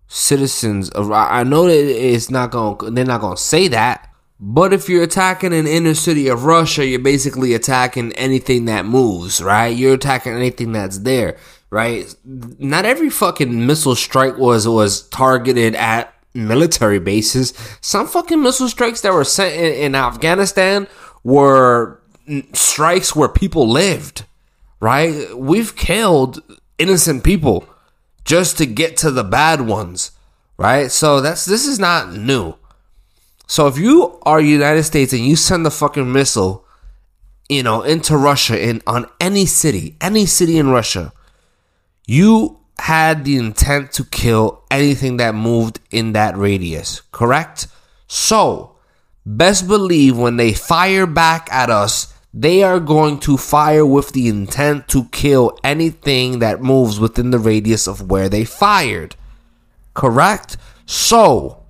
citizens 0.09 0.88
of 0.91 1.12
I 1.12 1.43
know 1.45 1.67
that 1.67 1.73
it's 1.73 2.31
not 2.31 2.50
going 2.50 2.95
they're 2.95 3.05
not 3.05 3.21
going 3.21 3.37
to 3.37 3.43
say 3.43 3.69
that 3.69 4.11
but 4.41 4.73
if 4.73 4.88
you're 4.88 5.03
attacking 5.03 5.53
an 5.53 5.67
inner 5.67 5.95
city 5.95 6.29
of 6.29 6.45
Russia 6.45 6.85
you're 6.85 6.99
basically 6.99 7.55
attacking 7.55 8.12
anything 8.15 8.65
that 8.65 8.87
moves 8.87 9.43
right? 9.43 9.69
You're 9.69 9.95
attacking 9.95 10.33
anything 10.33 10.73
that's 10.73 11.00
there 11.00 11.37
right? 11.71 12.15
Not 12.25 12.87
every 12.87 13.11
fucking 13.11 13.67
missile 13.67 13.95
strike 13.95 14.38
was 14.38 14.67
was 14.67 15.07
targeted 15.09 15.75
at 15.75 16.15
military 16.33 16.99
bases. 16.99 17.53
Some 17.83 18.07
fucking 18.07 18.43
missile 18.43 18.69
strikes 18.69 19.03
that 19.03 19.12
were 19.12 19.25
sent 19.25 19.55
in, 19.55 19.73
in 19.75 19.95
Afghanistan 19.95 20.87
were 21.23 22.00
strikes 22.55 23.15
where 23.15 23.29
people 23.29 23.69
lived 23.69 24.25
right? 24.81 25.37
We've 25.37 25.75
killed 25.77 26.41
innocent 26.79 27.25
people 27.25 27.69
just 28.29 28.59
to 28.59 28.67
get 28.67 28.99
to 28.99 29.11
the 29.11 29.25
bad 29.25 29.63
ones, 29.63 30.13
right? 30.59 30.93
So 30.93 31.23
that's 31.23 31.47
this 31.47 31.67
is 31.67 31.79
not 31.79 32.13
new. 32.13 32.55
So 33.47 33.67
if 33.69 33.79
you 33.79 34.21
are 34.25 34.39
United 34.39 34.83
States 34.83 35.15
and 35.15 35.25
you 35.25 35.35
send 35.35 35.65
the 35.65 35.71
fucking 35.71 36.13
missile, 36.13 36.67
you 37.49 37.63
know, 37.63 37.81
into 37.83 38.19
Russia 38.19 38.63
in 38.63 38.83
on 38.87 39.07
any 39.19 39.47
city, 39.47 39.97
any 40.03 40.27
city 40.27 40.59
in 40.59 40.69
Russia, 40.69 41.11
you 42.07 42.61
had 42.79 43.25
the 43.25 43.39
intent 43.39 43.93
to 43.93 44.05
kill 44.05 44.63
anything 44.71 45.17
that 45.17 45.35
moved 45.35 45.81
in 45.91 46.13
that 46.13 46.37
radius, 46.37 47.01
correct? 47.11 47.67
So, 48.09 48.77
best 49.25 49.67
believe 49.67 50.19
when 50.19 50.37
they 50.37 50.53
fire 50.53 51.07
back 51.07 51.49
at 51.51 51.71
us, 51.71 52.13
they 52.33 52.63
are 52.63 52.81
going 52.81 53.19
to 53.21 53.37
fire 53.37 53.87
with 53.87 54.13
the 54.13 54.29
intent 54.29 54.89
to 54.89 55.05
kill 55.07 55.59
anything 55.65 56.41
that 56.41 56.63
moves 56.63 57.01
within 57.01 57.31
the 57.31 57.39
radius 57.39 57.87
of 57.87 58.11
where 58.11 58.29
they 58.29 58.45
fired. 58.45 59.17
Correct? 59.95 60.57
So, 60.87 61.65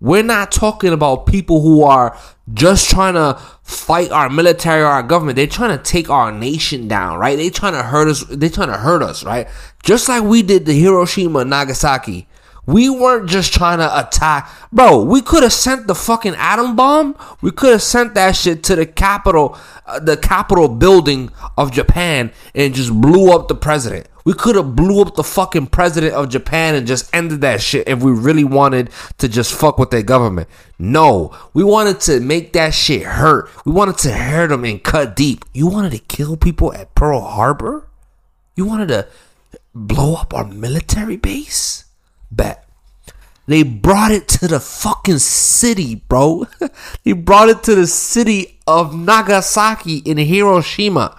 we're 0.00 0.22
not 0.22 0.50
talking 0.50 0.92
about 0.92 1.26
people 1.26 1.60
who 1.60 1.82
are 1.82 2.18
just 2.52 2.90
trying 2.90 3.14
to 3.14 3.40
fight 3.62 4.10
our 4.10 4.28
military 4.28 4.82
or 4.82 4.86
our 4.86 5.02
government. 5.02 5.36
They're 5.36 5.46
trying 5.46 5.76
to 5.76 5.82
take 5.82 6.10
our 6.10 6.32
nation 6.32 6.88
down, 6.88 7.18
right? 7.18 7.36
They're 7.36 7.50
trying 7.50 7.74
to 7.74 7.82
hurt 7.82 8.08
us. 8.08 8.24
They're 8.24 8.48
trying 8.48 8.68
to 8.68 8.78
hurt 8.78 9.02
us, 9.02 9.24
right? 9.24 9.46
Just 9.82 10.08
like 10.08 10.24
we 10.24 10.42
did 10.42 10.66
the 10.66 10.72
Hiroshima 10.72 11.44
Nagasaki. 11.44 12.26
We 12.66 12.88
weren't 12.88 13.28
just 13.28 13.52
trying 13.52 13.78
to 13.78 13.98
attack. 13.98 14.50
Bro, 14.72 15.04
we 15.04 15.22
could 15.22 15.42
have 15.42 15.52
sent 15.52 15.86
the 15.86 15.94
fucking 15.94 16.34
atom 16.36 16.76
bomb. 16.76 17.16
We 17.40 17.50
could 17.50 17.72
have 17.72 17.82
sent 17.82 18.14
that 18.14 18.36
shit 18.36 18.62
to 18.64 18.76
the 18.76 18.86
capital, 18.86 19.58
uh, 19.86 19.98
the 19.98 20.16
capital 20.16 20.68
building 20.68 21.30
of 21.56 21.72
Japan 21.72 22.32
and 22.54 22.74
just 22.74 22.92
blew 22.92 23.32
up 23.32 23.48
the 23.48 23.54
president. 23.54 24.06
We 24.24 24.34
could 24.34 24.54
have 24.54 24.76
blew 24.76 25.00
up 25.00 25.14
the 25.14 25.24
fucking 25.24 25.68
president 25.68 26.14
of 26.14 26.28
Japan 26.28 26.74
and 26.74 26.86
just 26.86 27.14
ended 27.14 27.40
that 27.40 27.62
shit 27.62 27.88
if 27.88 28.02
we 28.02 28.12
really 28.12 28.44
wanted 28.44 28.90
to 29.18 29.28
just 29.28 29.52
fuck 29.52 29.78
with 29.78 29.90
their 29.90 30.02
government. 30.02 30.48
No, 30.78 31.36
we 31.54 31.64
wanted 31.64 32.00
to 32.00 32.20
make 32.20 32.52
that 32.52 32.74
shit 32.74 33.02
hurt. 33.02 33.48
We 33.64 33.72
wanted 33.72 33.98
to 33.98 34.12
hurt 34.12 34.48
them 34.48 34.64
and 34.64 34.82
cut 34.82 35.16
deep. 35.16 35.44
You 35.54 35.66
wanted 35.66 35.92
to 35.92 35.98
kill 35.98 36.36
people 36.36 36.72
at 36.74 36.94
Pearl 36.94 37.20
Harbor? 37.20 37.88
You 38.54 38.66
wanted 38.66 38.88
to 38.88 39.08
blow 39.74 40.16
up 40.16 40.34
our 40.34 40.44
military 40.44 41.16
base? 41.16 41.86
Bet. 42.30 42.64
They 43.46 43.64
brought 43.64 44.12
it 44.12 44.28
to 44.28 44.46
the 44.46 44.60
fucking 44.60 45.18
city, 45.18 45.96
bro. 45.96 46.46
they 47.04 47.12
brought 47.12 47.48
it 47.48 47.64
to 47.64 47.74
the 47.74 47.88
city 47.88 48.60
of 48.66 48.94
Nagasaki 48.94 49.96
in 49.98 50.18
Hiroshima. 50.18 51.16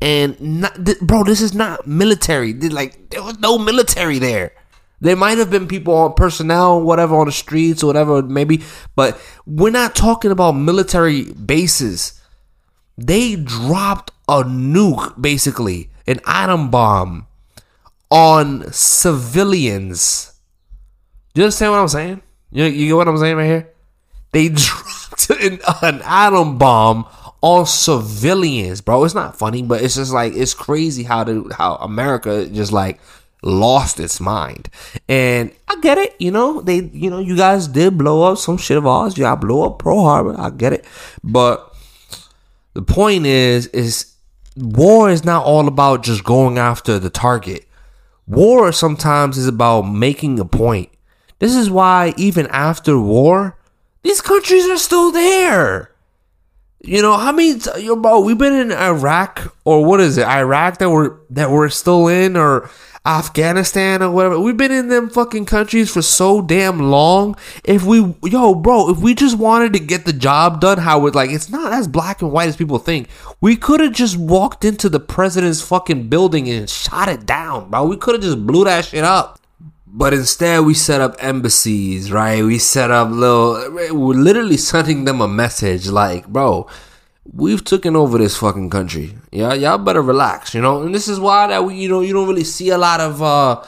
And 0.00 0.40
not, 0.40 0.78
bro, 1.00 1.24
this 1.24 1.40
is 1.40 1.52
not 1.52 1.86
military. 1.86 2.52
Like 2.52 3.10
there 3.10 3.24
was 3.24 3.40
no 3.40 3.58
military 3.58 4.20
there. 4.20 4.52
There 5.00 5.16
might 5.16 5.38
have 5.38 5.50
been 5.50 5.66
people 5.66 5.94
on 5.94 6.14
personnel, 6.14 6.80
whatever, 6.80 7.16
on 7.16 7.26
the 7.26 7.32
streets 7.32 7.82
or 7.82 7.88
whatever, 7.88 8.22
maybe, 8.22 8.62
but 8.94 9.20
we're 9.44 9.70
not 9.70 9.96
talking 9.96 10.30
about 10.30 10.52
military 10.52 11.24
bases. 11.32 12.22
They 12.96 13.34
dropped 13.34 14.12
a 14.28 14.44
nuke, 14.44 15.20
basically, 15.20 15.90
an 16.06 16.20
atom 16.24 16.70
bomb 16.70 17.26
on 18.10 18.70
civilians 18.72 20.33
do 21.34 21.40
you 21.40 21.44
understand 21.44 21.72
what 21.72 21.78
I'm 21.78 21.88
saying? 21.88 22.22
You, 22.52 22.64
you 22.64 22.88
get 22.88 22.94
what 22.94 23.08
I'm 23.08 23.18
saying 23.18 23.36
right 23.36 23.46
here? 23.46 23.68
They 24.30 24.48
dropped 24.54 25.30
an, 25.30 25.60
an 25.82 26.00
atom 26.04 26.58
bomb 26.58 27.06
on 27.40 27.66
civilians, 27.66 28.80
bro. 28.80 29.04
It's 29.04 29.14
not 29.14 29.36
funny, 29.36 29.62
but 29.62 29.82
it's 29.82 29.96
just 29.96 30.12
like 30.12 30.34
it's 30.34 30.54
crazy 30.54 31.02
how 31.02 31.24
the 31.24 31.52
how 31.56 31.74
America 31.76 32.46
just 32.46 32.72
like 32.72 33.00
lost 33.42 34.00
its 34.00 34.20
mind. 34.20 34.70
And 35.08 35.52
I 35.68 35.76
get 35.80 35.98
it, 35.98 36.14
you 36.18 36.30
know, 36.30 36.62
they 36.62 36.76
you 36.92 37.10
know, 37.10 37.18
you 37.18 37.36
guys 37.36 37.68
did 37.68 37.98
blow 37.98 38.22
up 38.22 38.38
some 38.38 38.56
shit 38.56 38.78
of 38.78 38.86
ours. 38.86 39.18
Y'all 39.18 39.36
blew 39.36 39.62
up 39.62 39.78
Pearl 39.78 40.02
Harbor. 40.04 40.34
I 40.38 40.50
get 40.50 40.72
it. 40.72 40.84
But 41.22 41.74
the 42.74 42.82
point 42.82 43.26
is, 43.26 43.66
is 43.68 44.14
war 44.56 45.10
is 45.10 45.24
not 45.24 45.44
all 45.44 45.68
about 45.68 46.04
just 46.04 46.24
going 46.24 46.58
after 46.58 46.98
the 46.98 47.10
target. 47.10 47.66
War 48.26 48.72
sometimes 48.72 49.36
is 49.36 49.48
about 49.48 49.82
making 49.82 50.38
a 50.38 50.44
point. 50.44 50.88
This 51.38 51.54
is 51.54 51.70
why 51.70 52.14
even 52.16 52.46
after 52.48 52.98
war, 52.98 53.58
these 54.02 54.20
countries 54.20 54.66
are 54.66 54.78
still 54.78 55.10
there. 55.10 55.90
You 56.80 57.00
know 57.00 57.16
how 57.16 57.32
many? 57.32 57.58
Yo, 57.78 57.96
bro, 57.96 58.20
we've 58.20 58.36
been 58.36 58.52
in 58.52 58.70
Iraq 58.70 59.56
or 59.64 59.84
what 59.84 60.00
is 60.00 60.18
it? 60.18 60.26
Iraq 60.26 60.78
that 60.78 60.90
we're 60.90 61.16
that 61.30 61.50
we're 61.50 61.70
still 61.70 62.08
in 62.08 62.36
or 62.36 62.68
Afghanistan 63.06 64.02
or 64.02 64.10
whatever. 64.10 64.38
We've 64.38 64.56
been 64.56 64.72
in 64.72 64.88
them 64.88 65.10
fucking 65.10 65.44
countries 65.46 65.90
for 65.90 66.02
so 66.02 66.40
damn 66.40 66.78
long. 66.78 67.36
If 67.64 67.84
we, 67.84 68.14
yo, 68.24 68.54
bro, 68.54 68.90
if 68.90 68.98
we 68.98 69.14
just 69.14 69.36
wanted 69.36 69.74
to 69.74 69.78
get 69.78 70.06
the 70.06 70.12
job 70.12 70.60
done, 70.60 70.78
how 70.78 71.06
it 71.06 71.14
like 71.14 71.30
it's 71.30 71.50
not 71.50 71.72
as 71.72 71.86
black 71.86 72.22
and 72.22 72.32
white 72.32 72.48
as 72.48 72.56
people 72.56 72.78
think. 72.78 73.08
We 73.40 73.56
could 73.56 73.80
have 73.80 73.92
just 73.92 74.16
walked 74.16 74.64
into 74.64 74.88
the 74.88 75.00
president's 75.00 75.60
fucking 75.60 76.08
building 76.08 76.48
and 76.48 76.68
shot 76.68 77.08
it 77.08 77.26
down, 77.26 77.70
bro. 77.70 77.84
We 77.84 77.98
could 77.98 78.14
have 78.14 78.22
just 78.22 78.46
blew 78.46 78.64
that 78.64 78.86
shit 78.86 79.04
up. 79.04 79.38
But 79.96 80.12
instead, 80.12 80.62
we 80.62 80.74
set 80.74 81.00
up 81.00 81.14
embassies, 81.20 82.10
right? 82.10 82.42
We 82.42 82.58
set 82.58 82.90
up 82.90 83.10
little, 83.10 83.70
we're 83.70 84.14
literally 84.14 84.56
sending 84.56 85.04
them 85.04 85.20
a 85.20 85.28
message 85.28 85.86
like, 85.86 86.26
bro, 86.26 86.66
we've 87.32 87.62
taken 87.64 87.94
over 87.94 88.18
this 88.18 88.36
fucking 88.36 88.70
country. 88.70 89.14
Yeah, 89.30 89.54
y'all 89.54 89.78
better 89.78 90.02
relax, 90.02 90.52
you 90.52 90.60
know? 90.60 90.82
And 90.82 90.92
this 90.92 91.06
is 91.06 91.20
why 91.20 91.46
that 91.46 91.64
we, 91.64 91.76
you 91.76 91.88
know, 91.88 92.00
you 92.00 92.12
don't 92.12 92.26
really 92.26 92.42
see 92.42 92.70
a 92.70 92.76
lot 92.76 93.00
of, 93.00 93.22
uh, 93.22 93.62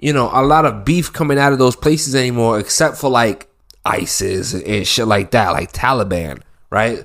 you 0.00 0.12
know, 0.12 0.30
a 0.32 0.42
lot 0.42 0.66
of 0.66 0.84
beef 0.84 1.12
coming 1.12 1.38
out 1.38 1.52
of 1.52 1.60
those 1.60 1.76
places 1.76 2.16
anymore, 2.16 2.58
except 2.58 2.96
for 2.96 3.08
like 3.08 3.48
ISIS 3.84 4.54
and 4.54 4.84
shit 4.84 5.06
like 5.06 5.30
that, 5.30 5.50
like 5.50 5.72
Taliban, 5.72 6.42
right? 6.70 7.04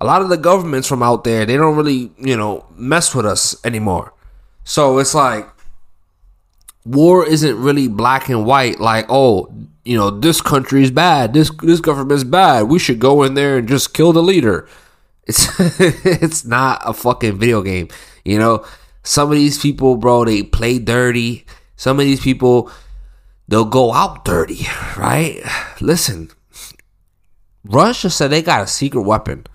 A 0.00 0.06
lot 0.06 0.22
of 0.22 0.28
the 0.28 0.36
governments 0.36 0.86
from 0.86 1.02
out 1.02 1.24
there, 1.24 1.44
they 1.44 1.56
don't 1.56 1.74
really, 1.74 2.12
you 2.16 2.36
know, 2.36 2.64
mess 2.76 3.12
with 3.12 3.26
us 3.26 3.56
anymore. 3.66 4.14
So 4.62 4.98
it's 4.98 5.16
like, 5.16 5.48
war 6.84 7.26
isn't 7.26 7.60
really 7.60 7.88
black 7.88 8.28
and 8.28 8.46
white 8.46 8.80
like 8.80 9.06
oh 9.08 9.52
you 9.84 9.96
know 9.96 10.10
this 10.10 10.40
country 10.40 10.82
is 10.82 10.90
bad 10.90 11.34
this 11.34 11.50
this 11.62 11.80
government 11.80 12.12
is 12.12 12.24
bad 12.24 12.62
we 12.62 12.78
should 12.78 12.98
go 12.98 13.22
in 13.22 13.34
there 13.34 13.58
and 13.58 13.68
just 13.68 13.94
kill 13.94 14.12
the 14.12 14.22
leader 14.22 14.68
it's 15.26 15.48
it's 16.04 16.44
not 16.44 16.80
a 16.84 16.92
fucking 16.92 17.38
video 17.38 17.62
game 17.62 17.88
you 18.24 18.38
know 18.38 18.64
some 19.02 19.30
of 19.30 19.36
these 19.36 19.58
people 19.58 19.96
bro 19.96 20.24
they 20.24 20.42
play 20.42 20.78
dirty 20.78 21.44
some 21.76 22.00
of 22.00 22.06
these 22.06 22.20
people 22.20 22.70
they'll 23.48 23.64
go 23.64 23.92
out 23.92 24.24
dirty, 24.24 24.66
right? 24.96 25.40
Listen, 25.80 26.30
Russia 27.64 28.10
said 28.10 28.28
they 28.28 28.42
got 28.42 28.62
a 28.62 28.66
secret 28.66 29.02
weapon. 29.02 29.46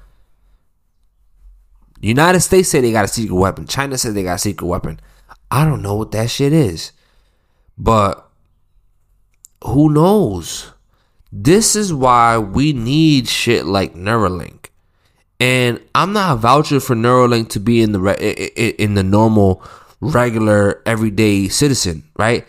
United 2.01 2.41
States 2.41 2.69
said 2.69 2.83
they 2.83 2.91
got 2.91 3.05
a 3.05 3.09
secret 3.09 3.35
weapon. 3.35 3.65
China 3.65 3.97
said 3.97 4.13
they 4.13 4.23
got 4.23 4.35
a 4.35 4.39
secret 4.39 4.67
weapon. 4.67 4.99
I 5.49 5.63
don't 5.63 5.81
know 5.81 5.95
what 5.95 6.11
that 6.11 6.29
shit 6.29 6.51
is. 6.51 6.91
But 7.77 8.29
who 9.63 9.89
knows? 9.89 10.71
This 11.31 11.75
is 11.75 11.93
why 11.93 12.37
we 12.37 12.73
need 12.73 13.27
shit 13.27 13.65
like 13.65 13.95
Neuralink. 13.95 14.67
And 15.39 15.81
I'm 15.95 16.13
not 16.13 16.39
vouching 16.39 16.79
for 16.79 16.95
Neuralink 16.95 17.49
to 17.49 17.59
be 17.59 17.81
in 17.81 17.91
the 17.91 17.99
re- 17.99 18.13
in 18.77 18.93
the 18.93 19.03
normal, 19.03 19.63
regular, 19.99 20.81
everyday 20.85 21.47
citizen, 21.49 22.03
right? 22.17 22.47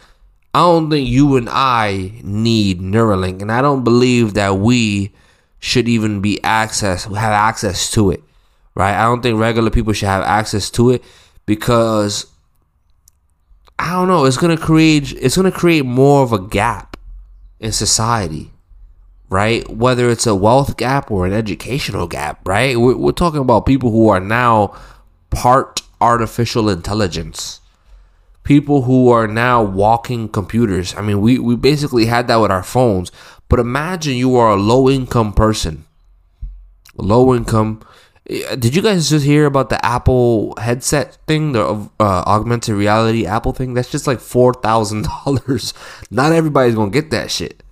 I 0.53 0.61
don't 0.61 0.91
think 0.91 1.09
you 1.09 1.37
and 1.37 1.49
I 1.51 2.13
need 2.23 2.81
Neuralink, 2.81 3.43
and 3.43 3.51
I 3.51 3.61
don't 3.63 3.83
believe 3.83 4.35
that 4.35 4.59
we 4.59 5.13
should 5.59 5.89
even 5.89 6.21
be 6.21 6.43
access 6.45 7.05
have 7.05 7.17
access 7.17 7.91
to 7.93 8.11
it, 8.11 8.23
right? 8.75 8.95
I 8.95 9.05
don't 9.05 9.23
think 9.23 9.41
regular 9.41 9.71
people 9.71 9.95
should 9.95 10.09
have 10.09 10.23
access 10.23 10.71
to 10.73 10.91
it 10.91 11.03
because 11.47 12.27
I 13.79 13.93
don't 13.93 14.09
know. 14.09 14.25
It's 14.25 14.37
gonna 14.37 14.57
create 14.57 15.13
it's 15.13 15.37
gonna 15.37 15.53
create 15.53 15.85
more 15.85 16.23
of 16.23 16.33
a 16.33 16.39
gap 16.39 16.97
in 17.61 17.73
society, 17.73 18.53
right? 19.29 19.69
Whether 19.69 20.09
it's 20.11 20.27
a 20.27 20.35
wealth 20.35 20.77
gap 20.77 21.11
or 21.11 21.27
an 21.27 21.33
educational 21.33 22.07
gap, 22.07 22.47
right? 22.47 22.79
We're, 22.79 22.97
we're 22.97 23.13
talking 23.13 23.41
about 23.41 23.67
people 23.67 23.91
who 23.91 24.09
are 24.09 24.21
now 24.21 24.77
part 25.31 25.83
artificial 26.01 26.69
intelligence 26.69 27.61
people 28.45 28.83
who 28.83 29.09
are 29.09 29.27
now 29.27 29.63
walking 29.63 30.29
computers. 30.29 30.95
I 30.95 31.03
mean, 31.03 31.21
we, 31.21 31.39
we 31.39 31.57
basically 31.57 32.07
had 32.07 32.29
that 32.29 32.37
with 32.37 32.51
our 32.51 32.63
phones. 32.63 33.11
But 33.49 33.59
imagine 33.59 34.17
you 34.17 34.37
are 34.37 34.51
a 34.51 34.57
low 34.57 34.89
income 34.89 35.33
person. 35.33 35.85
Low 36.97 37.35
income. 37.35 37.83
Eh, 38.29 38.57
did 38.57 38.75
you 38.75 38.83
guys 38.83 39.11
just 39.11 39.25
hear 39.25 39.47
about 39.47 39.69
the 39.69 39.85
Apple 39.85 40.55
headset 40.59 41.19
thing, 41.27 41.53
the 41.53 41.65
uh, 42.01 42.23
augmented 42.27 42.75
reality 42.75 43.27
Apple 43.27 43.53
thing? 43.53 43.75
That's 43.75 43.91
just 43.91 44.07
like 44.07 44.19
$4,000. 44.19 46.07
Not 46.11 46.33
everybody's 46.33 46.75
to 46.75 46.91
get 46.91 47.11
that 47.11 47.31
shit. 47.31 47.63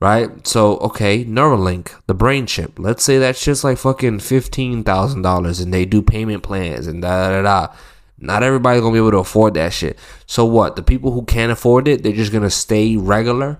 Right? 0.00 0.46
So, 0.46 0.76
okay, 0.78 1.24
Neuralink, 1.24 1.94
the 2.06 2.14
brain 2.14 2.46
chip. 2.46 2.78
Let's 2.78 3.02
say 3.02 3.16
that's 3.16 3.42
just 3.42 3.64
like 3.64 3.78
fucking 3.78 4.18
$15,000 4.18 5.62
and 5.62 5.72
they 5.72 5.86
do 5.86 6.02
payment 6.02 6.42
plans 6.42 6.86
and 6.86 7.00
da 7.00 7.30
da 7.30 7.42
da. 7.42 7.74
Not 8.18 8.42
everybody's 8.42 8.82
gonna 8.82 8.92
be 8.92 8.98
able 8.98 9.12
to 9.12 9.18
afford 9.18 9.54
that 9.54 9.72
shit. 9.72 9.98
So 10.26 10.44
what? 10.44 10.76
The 10.76 10.82
people 10.82 11.12
who 11.12 11.24
can't 11.24 11.52
afford 11.52 11.88
it, 11.88 12.02
they're 12.02 12.12
just 12.12 12.32
gonna 12.32 12.50
stay 12.50 12.96
regular, 12.96 13.58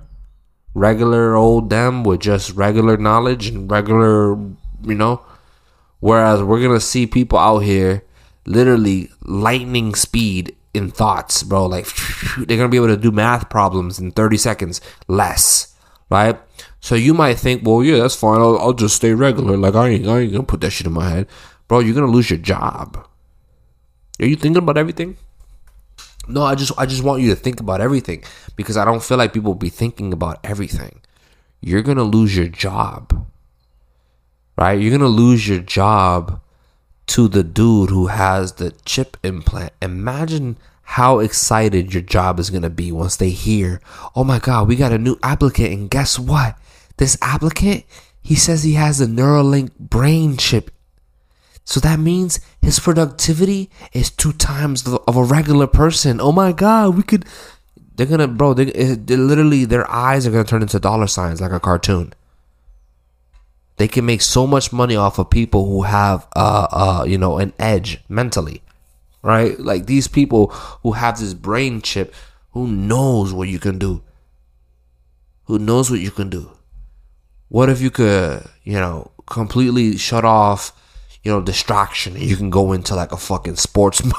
regular 0.75 1.35
old 1.35 1.71
them 1.71 2.05
with 2.05 2.21
just 2.21 2.53
regular 2.53 2.99
knowledge 2.99 3.49
and 3.49 3.71
regular, 3.71 4.37
you 4.83 4.95
know. 4.95 5.25
Whereas 6.05 6.43
we're 6.43 6.61
gonna 6.61 6.81
see 6.81 7.07
people 7.07 7.39
out 7.39 7.61
here, 7.61 8.05
literally 8.45 9.09
lightning 9.23 9.95
speed 9.95 10.55
in 10.75 10.91
thoughts, 10.91 11.43
bro. 11.43 11.65
Like 11.65 11.87
they're 12.37 12.59
gonna 12.59 12.69
be 12.69 12.77
able 12.77 12.89
to 12.89 12.99
do 12.99 13.11
math 13.11 13.49
problems 13.49 13.99
in 13.99 14.11
thirty 14.11 14.37
seconds 14.37 14.83
less, 15.09 15.75
right? 16.11 16.39
So 16.81 16.95
you 16.95 17.15
might 17.15 17.39
think, 17.39 17.63
well, 17.65 17.83
yeah, 17.83 18.01
that's 18.01 18.15
fine. 18.15 18.41
I'll, 18.41 18.59
I'll 18.59 18.75
just 18.75 18.97
stay 18.97 19.15
regular. 19.15 19.57
Like 19.57 19.75
I 19.75 19.89
ain't, 19.89 20.07
I 20.07 20.21
ain't 20.21 20.33
gonna 20.33 20.45
put 20.45 20.61
that 20.61 20.73
shit 20.73 20.87
in 20.87 20.93
my 20.93 21.09
head, 21.09 21.27
bro. 21.69 21.79
You're 21.79 21.95
gonna 21.95 22.13
lose 22.13 22.29
your 22.29 22.39
job 22.39 23.09
are 24.21 24.27
you 24.27 24.37
thinking 24.37 24.63
about 24.63 24.79
everything? 24.79 25.17
No, 26.29 26.43
I 26.43 26.55
just 26.55 26.73
I 26.79 26.87
just 26.87 27.03
want 27.03 27.23
you 27.23 27.31
to 27.31 27.37
think 27.37 27.61
about 27.61 27.81
everything 27.81 28.23
because 28.57 28.77
I 28.77 28.85
don't 28.85 29.03
feel 29.03 29.19
like 29.19 29.33
people 29.33 29.53
will 29.53 29.59
be 29.59 29.71
thinking 29.71 30.13
about 30.13 30.39
everything. 30.45 31.01
You're 31.61 31.83
to 31.83 32.03
lose 32.03 32.37
your 32.37 32.49
job. 32.49 33.27
Right? 34.57 34.81
You're 34.81 34.91
to 35.01 35.09
lose 35.09 35.49
your 35.49 35.59
job 35.59 36.41
to 37.09 37.29
the 37.29 37.43
dude 37.43 37.91
who 37.91 38.07
has 38.07 38.53
the 38.53 38.73
chip 38.85 39.17
implant. 39.23 39.73
Imagine 39.83 40.57
how 40.83 41.19
excited 41.19 41.93
your 41.93 42.03
job 42.03 42.39
is 42.39 42.51
to 42.63 42.71
be 42.71 42.93
once 42.93 43.17
they 43.17 43.31
hear, 43.31 43.81
"Oh 44.15 44.25
my 44.25 44.39
god, 44.39 44.69
we 44.69 44.77
got 44.77 44.93
a 44.93 44.99
new 44.99 45.19
applicant 45.23 45.73
and 45.73 45.91
guess 45.91 46.19
what? 46.19 46.57
This 46.99 47.19
applicant, 47.21 47.85
he 48.23 48.35
says 48.35 48.63
he 48.63 48.75
has 48.75 49.01
a 49.01 49.07
Neuralink 49.07 49.77
brain 49.79 50.37
chip 50.37 50.71
so 51.65 51.81
that 51.81 51.99
means 51.99 52.41
his 52.61 52.79
productivity 52.79 53.71
is 53.93 54.11
two 54.11 54.33
times 54.33 54.87
of 54.87 55.17
a 55.17 55.25
regular 55.25 55.67
person. 55.67 56.21
Oh 56.21 56.33
my 56.33 56.53
God, 56.53 56.97
we 56.97 57.03
could. 57.03 57.25
They're 57.97 58.07
gonna, 58.07 58.29
bro. 58.29 58.55
They, 58.55 58.67
they 58.67 59.17
literally, 59.17 59.65
their 59.65 59.91
eyes 59.91 60.27
are 60.27 60.31
gonna 60.31 60.45
turn 60.45 60.63
into 60.63 60.79
dollar 60.79 61.07
signs 61.07 61.41
like 61.41 61.53
a 61.53 61.61
cartoon. 61.61 62.13
They 63.77 63.89
can 63.89 64.07
make 64.07 64.23
so 64.23 64.47
much 64.47 64.73
money 64.73 64.97
off 64.97 65.19
of 65.19 65.31
people 65.31 65.67
who 65.67 65.83
have, 65.83 66.27
uh, 66.37 66.67
uh, 66.71 67.05
you 67.07 67.19
know, 67.19 67.39
an 67.39 67.53
edge 67.59 67.99
mentally, 68.09 68.63
right? 69.23 69.59
Like 69.59 69.87
these 69.87 70.07
people 70.07 70.49
who 70.83 70.93
have 70.93 71.19
this 71.19 71.35
brain 71.35 71.83
chip, 71.83 72.15
who 72.53 72.69
knows 72.69 73.33
what 73.33 73.49
you 73.49 73.59
can 73.59 73.79
do, 73.79 74.03
who 75.45 75.59
knows 75.59 75.91
what 75.91 76.01
you 76.01 76.11
can 76.11 76.31
do. 76.31 76.51
What 77.49 77.69
if 77.69 77.81
you 77.81 77.91
could, 77.91 78.45
you 78.63 78.75
know, 78.75 79.11
completely 79.27 79.97
shut 79.97 80.25
off 80.25 80.73
you 81.25 81.33
know, 81.33 81.41
distraction. 81.41 82.17
You 82.17 82.37
can 82.37 82.51
go 82.51 82.73
into 82.73 82.95
like 82.95 83.11
a 83.11 83.17
fucking 83.17 83.57
sports 83.57 84.05
mode. 84.05 84.15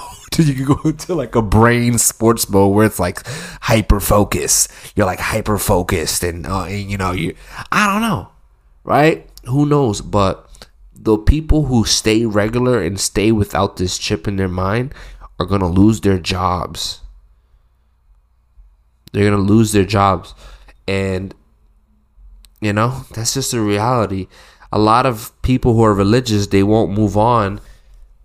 you 0.48 0.54
can 0.54 0.66
go 0.66 0.82
into 0.84 1.14
like 1.14 1.36
a 1.36 1.42
brain 1.42 1.98
sports 1.98 2.50
mode 2.50 2.76
where 2.76 2.88
it's 2.88 3.00
like 3.00 3.26
hyper 3.62 4.00
focus. 4.00 4.68
You're 4.96 5.06
like 5.06 5.20
hyper 5.20 5.58
focused, 5.58 6.24
and, 6.24 6.46
uh, 6.46 6.64
and 6.64 6.90
you 6.92 6.98
know, 6.98 7.12
you. 7.12 7.36
I 7.72 7.88
don't 7.88 8.02
know, 8.02 8.30
right? 8.84 9.30
Who 9.48 9.66
knows? 9.66 10.02
But 10.02 10.50
the 10.94 11.18
people 11.18 11.66
who 11.66 11.86
stay 11.86 12.26
regular 12.26 12.82
and 12.82 13.00
stay 13.00 13.32
without 13.32 13.78
this 13.78 13.98
chip 13.98 14.28
in 14.28 14.38
their 14.38 14.48
mind 14.48 14.94
are 15.40 15.46
gonna 15.46 15.70
lose 15.70 16.02
their 16.02 16.20
jobs. 16.20 17.02
They're 19.12 19.30
gonna 19.30 19.42
lose 19.42 19.72
their 19.72 19.86
jobs, 19.86 20.34
and 20.88 21.34
you 22.62 22.74
know 22.74 23.06
that's 23.12 23.34
just 23.34 23.54
a 23.54 23.62
reality 23.62 24.28
a 24.76 24.80
lot 24.80 25.06
of 25.06 25.32
people 25.42 25.74
who 25.74 25.84
are 25.86 25.94
religious 25.94 26.48
they 26.48 26.62
won't 26.62 26.92
move 26.92 27.16
on 27.16 27.62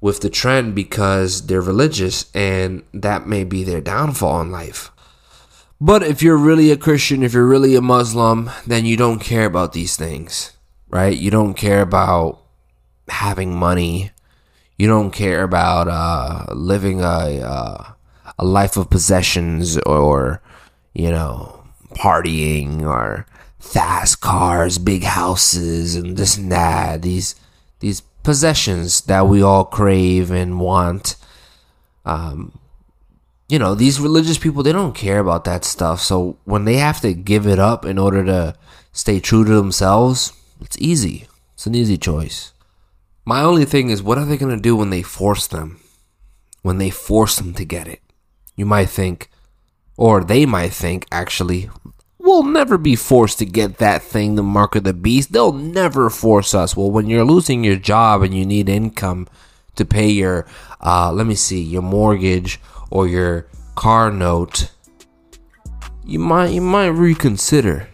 with 0.00 0.20
the 0.20 0.28
trend 0.28 0.74
because 0.74 1.46
they're 1.46 1.60
religious 1.60 2.28
and 2.34 2.82
that 2.92 3.28
may 3.28 3.44
be 3.44 3.62
their 3.62 3.80
downfall 3.80 4.40
in 4.40 4.50
life. 4.50 4.90
But 5.80 6.02
if 6.02 6.22
you're 6.22 6.36
really 6.36 6.72
a 6.72 6.76
Christian, 6.76 7.22
if 7.22 7.34
you're 7.34 7.46
really 7.46 7.76
a 7.76 7.80
Muslim, 7.80 8.50
then 8.66 8.84
you 8.84 8.96
don't 8.96 9.20
care 9.20 9.44
about 9.44 9.72
these 9.72 9.94
things, 9.94 10.52
right? 10.90 11.16
You 11.16 11.30
don't 11.30 11.54
care 11.54 11.80
about 11.80 12.42
having 13.08 13.54
money. 13.54 14.10
You 14.76 14.88
don't 14.88 15.10
care 15.10 15.42
about 15.42 15.88
uh, 15.88 16.52
living 16.54 17.00
a 17.00 17.40
uh, 17.42 17.92
a 18.38 18.44
life 18.44 18.76
of 18.76 18.90
possessions 18.90 19.78
or 19.86 20.42
you 20.94 21.10
know 21.10 21.64
partying 21.94 22.82
or 22.82 23.26
fast 23.58 24.20
cars, 24.20 24.78
big 24.78 25.04
houses, 25.04 25.94
and 25.94 26.16
this 26.16 26.36
and 26.36 26.50
that. 26.50 27.02
These 27.02 27.34
these 27.80 28.00
possessions 28.22 29.02
that 29.02 29.26
we 29.26 29.42
all 29.42 29.64
crave 29.64 30.30
and 30.30 30.60
want. 30.60 31.16
Um, 32.04 32.58
you 33.48 33.58
know, 33.58 33.74
these 33.74 34.00
religious 34.00 34.38
people 34.38 34.62
they 34.62 34.72
don't 34.72 34.94
care 34.94 35.18
about 35.18 35.44
that 35.44 35.64
stuff. 35.64 36.00
So 36.00 36.38
when 36.44 36.64
they 36.64 36.76
have 36.76 37.00
to 37.00 37.12
give 37.12 37.46
it 37.46 37.58
up 37.58 37.84
in 37.84 37.98
order 37.98 38.24
to 38.24 38.54
stay 38.92 39.20
true 39.20 39.44
to 39.44 39.54
themselves, 39.54 40.32
it's 40.60 40.78
easy. 40.78 41.26
It's 41.54 41.66
an 41.66 41.74
easy 41.74 41.98
choice. 41.98 42.52
My 43.24 43.42
only 43.42 43.64
thing 43.64 43.90
is, 43.90 44.02
what 44.02 44.18
are 44.18 44.24
they 44.24 44.36
gonna 44.36 44.60
do 44.60 44.76
when 44.76 44.90
they 44.90 45.02
force 45.02 45.46
them? 45.46 45.80
When 46.62 46.78
they 46.78 46.90
force 46.90 47.36
them 47.36 47.54
to 47.54 47.64
get 47.64 47.88
it, 47.88 48.00
you 48.54 48.66
might 48.66 48.90
think, 48.90 49.30
or 49.96 50.22
they 50.22 50.44
might 50.46 50.72
think, 50.72 51.06
actually, 51.10 51.70
We'll 52.22 52.42
never 52.42 52.76
be 52.76 52.96
forced 52.96 53.38
to 53.38 53.46
get 53.46 53.78
that 53.78 54.02
thing, 54.02 54.34
the 54.34 54.42
mark 54.42 54.76
of 54.76 54.84
the 54.84 54.92
beast. 54.92 55.32
They'll 55.32 55.52
never 55.52 56.10
force 56.10 56.54
us. 56.54 56.76
Well, 56.76 56.90
when 56.90 57.08
you're 57.08 57.24
losing 57.24 57.64
your 57.64 57.76
job 57.76 58.22
and 58.22 58.34
you 58.34 58.44
need 58.44 58.68
income 58.68 59.26
to 59.76 59.86
pay 59.86 60.10
your, 60.10 60.46
uh, 60.84 61.10
let 61.12 61.26
me 61.26 61.34
see, 61.34 61.62
your 61.62 61.80
mortgage 61.80 62.60
or 62.90 63.08
your 63.08 63.46
car 63.74 64.10
note, 64.10 64.70
you 66.04 66.18
might 66.18 66.48
you 66.48 66.60
might 66.60 66.88
reconsider, 66.88 67.88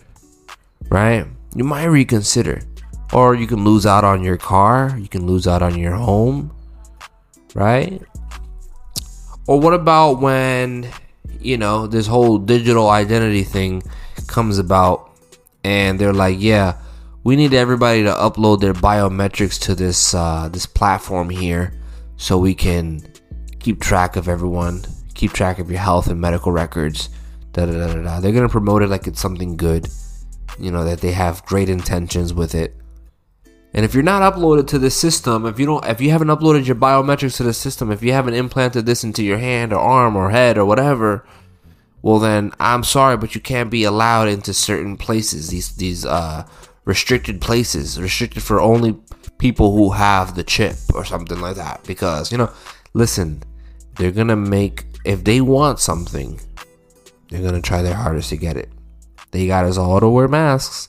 right? 0.88 1.26
You 1.56 1.64
might 1.64 1.84
reconsider, 1.84 2.62
or 3.12 3.34
you 3.34 3.46
can 3.46 3.64
lose 3.64 3.86
out 3.86 4.04
on 4.04 4.22
your 4.22 4.36
car. 4.36 4.96
You 4.98 5.08
can 5.08 5.26
lose 5.26 5.46
out 5.46 5.62
on 5.62 5.78
your 5.78 5.94
home, 5.94 6.54
right? 7.54 8.02
Or 9.46 9.58
what 9.58 9.72
about 9.74 10.20
when 10.20 10.90
you 11.40 11.56
know 11.56 11.86
this 11.86 12.06
whole 12.06 12.38
digital 12.38 12.90
identity 12.90 13.42
thing? 13.42 13.82
comes 14.26 14.58
about 14.58 15.16
and 15.64 15.98
they're 15.98 16.12
like, 16.12 16.36
yeah, 16.38 16.76
we 17.24 17.36
need 17.36 17.54
everybody 17.54 18.02
to 18.02 18.10
upload 18.10 18.60
their 18.60 18.74
biometrics 18.74 19.58
to 19.60 19.74
this 19.74 20.14
uh, 20.14 20.48
this 20.52 20.66
platform 20.66 21.30
here 21.30 21.72
so 22.16 22.38
we 22.38 22.54
can 22.54 23.00
keep 23.58 23.80
track 23.80 24.16
of 24.16 24.28
everyone, 24.28 24.84
keep 25.14 25.32
track 25.32 25.58
of 25.58 25.70
your 25.70 25.80
health 25.80 26.08
and 26.08 26.20
medical 26.20 26.52
records 26.52 27.08
Da 27.52 27.64
da 27.64 27.72
da 27.72 27.94
da 27.94 28.02
da. 28.02 28.20
They're 28.20 28.32
gonna 28.32 28.50
promote 28.50 28.82
it 28.82 28.90
like 28.90 29.06
it's 29.06 29.20
something 29.20 29.56
good. 29.56 29.88
You 30.58 30.70
know 30.70 30.84
that 30.84 31.00
they 31.00 31.12
have 31.12 31.44
great 31.44 31.68
intentions 31.68 32.32
with 32.32 32.54
it. 32.54 32.76
And 33.76 33.84
if 33.84 33.92
you're 33.92 34.02
not 34.02 34.34
uploaded 34.34 34.66
to 34.68 34.78
the 34.78 34.90
system, 34.90 35.44
if 35.44 35.58
you 35.60 35.66
don't, 35.66 35.84
if 35.84 36.00
you 36.00 36.10
haven't 36.10 36.28
uploaded 36.28 36.66
your 36.66 36.76
biometrics 36.76 37.36
to 37.36 37.42
the 37.42 37.52
system, 37.52 37.92
if 37.92 38.02
you 38.02 38.12
haven't 38.12 38.32
implanted 38.32 38.86
this 38.86 39.04
into 39.04 39.22
your 39.22 39.36
hand 39.36 39.72
or 39.72 39.78
arm 39.78 40.16
or 40.16 40.30
head 40.30 40.56
or 40.56 40.64
whatever, 40.64 41.26
well 42.00 42.18
then 42.18 42.52
I'm 42.58 42.84
sorry, 42.84 43.18
but 43.18 43.34
you 43.34 43.40
can't 43.40 43.70
be 43.70 43.84
allowed 43.84 44.28
into 44.28 44.54
certain 44.54 44.96
places. 44.96 45.50
These 45.50 45.76
these 45.76 46.06
uh, 46.06 46.46
restricted 46.86 47.42
places, 47.42 48.00
restricted 48.00 48.42
for 48.42 48.60
only 48.60 48.96
people 49.36 49.76
who 49.76 49.90
have 49.90 50.34
the 50.34 50.44
chip 50.44 50.76
or 50.94 51.04
something 51.04 51.40
like 51.40 51.56
that. 51.56 51.84
Because 51.84 52.32
you 52.32 52.38
know, 52.38 52.50
listen, 52.94 53.42
they're 53.96 54.10
gonna 54.10 54.36
make 54.36 54.86
if 55.04 55.22
they 55.22 55.42
want 55.42 55.80
something, 55.80 56.40
they're 57.28 57.42
gonna 57.42 57.60
try 57.60 57.82
their 57.82 57.94
hardest 57.94 58.30
to 58.30 58.38
get 58.38 58.56
it. 58.56 58.70
They 59.36 59.46
got 59.46 59.66
us 59.66 59.76
all 59.76 60.00
to 60.00 60.08
wear 60.08 60.28
masks. 60.28 60.88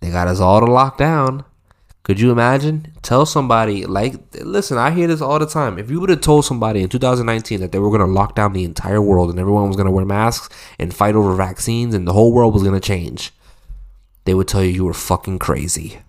They 0.00 0.10
got 0.10 0.28
us 0.28 0.38
all 0.38 0.60
to 0.60 0.70
lock 0.70 0.98
down. 0.98 1.46
Could 2.02 2.20
you 2.20 2.30
imagine? 2.30 2.92
Tell 3.00 3.24
somebody, 3.24 3.86
like, 3.86 4.16
listen, 4.34 4.76
I 4.76 4.90
hear 4.90 5.06
this 5.06 5.22
all 5.22 5.38
the 5.38 5.46
time. 5.46 5.78
If 5.78 5.90
you 5.90 5.98
would 6.00 6.10
have 6.10 6.20
told 6.20 6.44
somebody 6.44 6.82
in 6.82 6.90
2019 6.90 7.58
that 7.60 7.72
they 7.72 7.78
were 7.78 7.88
going 7.88 8.02
to 8.02 8.06
lock 8.06 8.34
down 8.34 8.52
the 8.52 8.64
entire 8.64 9.00
world 9.00 9.30
and 9.30 9.38
everyone 9.38 9.68
was 9.68 9.76
going 9.76 9.86
to 9.86 9.92
wear 9.92 10.04
masks 10.04 10.54
and 10.78 10.92
fight 10.92 11.14
over 11.14 11.34
vaccines 11.34 11.94
and 11.94 12.06
the 12.06 12.12
whole 12.12 12.34
world 12.34 12.52
was 12.52 12.62
going 12.62 12.78
to 12.78 12.86
change, 12.86 13.32
they 14.26 14.34
would 14.34 14.46
tell 14.46 14.62
you 14.62 14.72
you 14.72 14.84
were 14.84 14.92
fucking 14.92 15.38
crazy. 15.38 16.00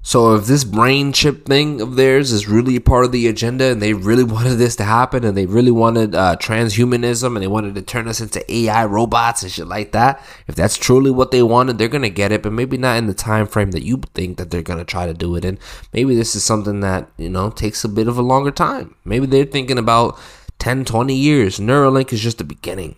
So 0.00 0.36
if 0.36 0.46
this 0.46 0.62
brain 0.62 1.12
chip 1.12 1.44
thing 1.44 1.80
of 1.80 1.96
theirs 1.96 2.30
is 2.30 2.48
really 2.48 2.78
part 2.78 3.04
of 3.04 3.12
the 3.12 3.26
agenda 3.26 3.64
and 3.64 3.82
they 3.82 3.92
really 3.92 4.22
wanted 4.34 4.54
this 4.54 4.76
to 4.76 4.84
happen 4.84 5.24
and 5.24 5.36
they 5.36 5.46
really 5.46 5.72
wanted 5.72 6.14
uh, 6.14 6.36
transhumanism 6.36 7.34
and 7.34 7.42
they 7.42 7.48
wanted 7.48 7.74
to 7.74 7.82
turn 7.82 8.06
us 8.06 8.20
into 8.20 8.44
AI 8.52 8.84
robots 8.84 9.42
and 9.42 9.50
shit 9.50 9.66
like 9.66 9.92
that, 9.92 10.22
if 10.46 10.54
that's 10.54 10.76
truly 10.76 11.10
what 11.10 11.30
they 11.30 11.42
wanted, 11.42 11.78
they're 11.78 11.88
gonna 11.88 12.08
get 12.08 12.32
it, 12.32 12.42
but 12.42 12.52
maybe 12.52 12.78
not 12.78 12.96
in 12.96 13.06
the 13.06 13.14
time 13.14 13.46
frame 13.46 13.72
that 13.72 13.82
you 13.82 14.00
think 14.14 14.38
that 14.38 14.50
they're 14.50 14.62
gonna 14.62 14.84
try 14.84 15.04
to 15.04 15.14
do 15.14 15.34
it 15.34 15.44
in. 15.44 15.58
Maybe 15.92 16.14
this 16.14 16.36
is 16.36 16.44
something 16.44 16.80
that, 16.80 17.10
you 17.16 17.28
know, 17.28 17.50
takes 17.50 17.84
a 17.84 17.88
bit 17.88 18.08
of 18.08 18.16
a 18.16 18.22
longer 18.22 18.52
time. 18.52 18.94
Maybe 19.04 19.26
they're 19.26 19.44
thinking 19.44 19.78
about 19.78 20.18
10, 20.60 20.84
20 20.84 21.14
years. 21.14 21.58
Neuralink 21.58 22.12
is 22.12 22.20
just 22.20 22.38
the 22.38 22.44
beginning. 22.44 22.96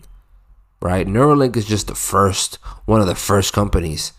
Right? 0.81 1.05
Neuralink 1.05 1.55
is 1.57 1.65
just 1.65 1.87
the 1.87 1.95
first 1.95 2.55
one 2.85 3.01
of 3.01 3.07
the 3.07 3.15
first 3.15 3.53
companies 3.53 4.13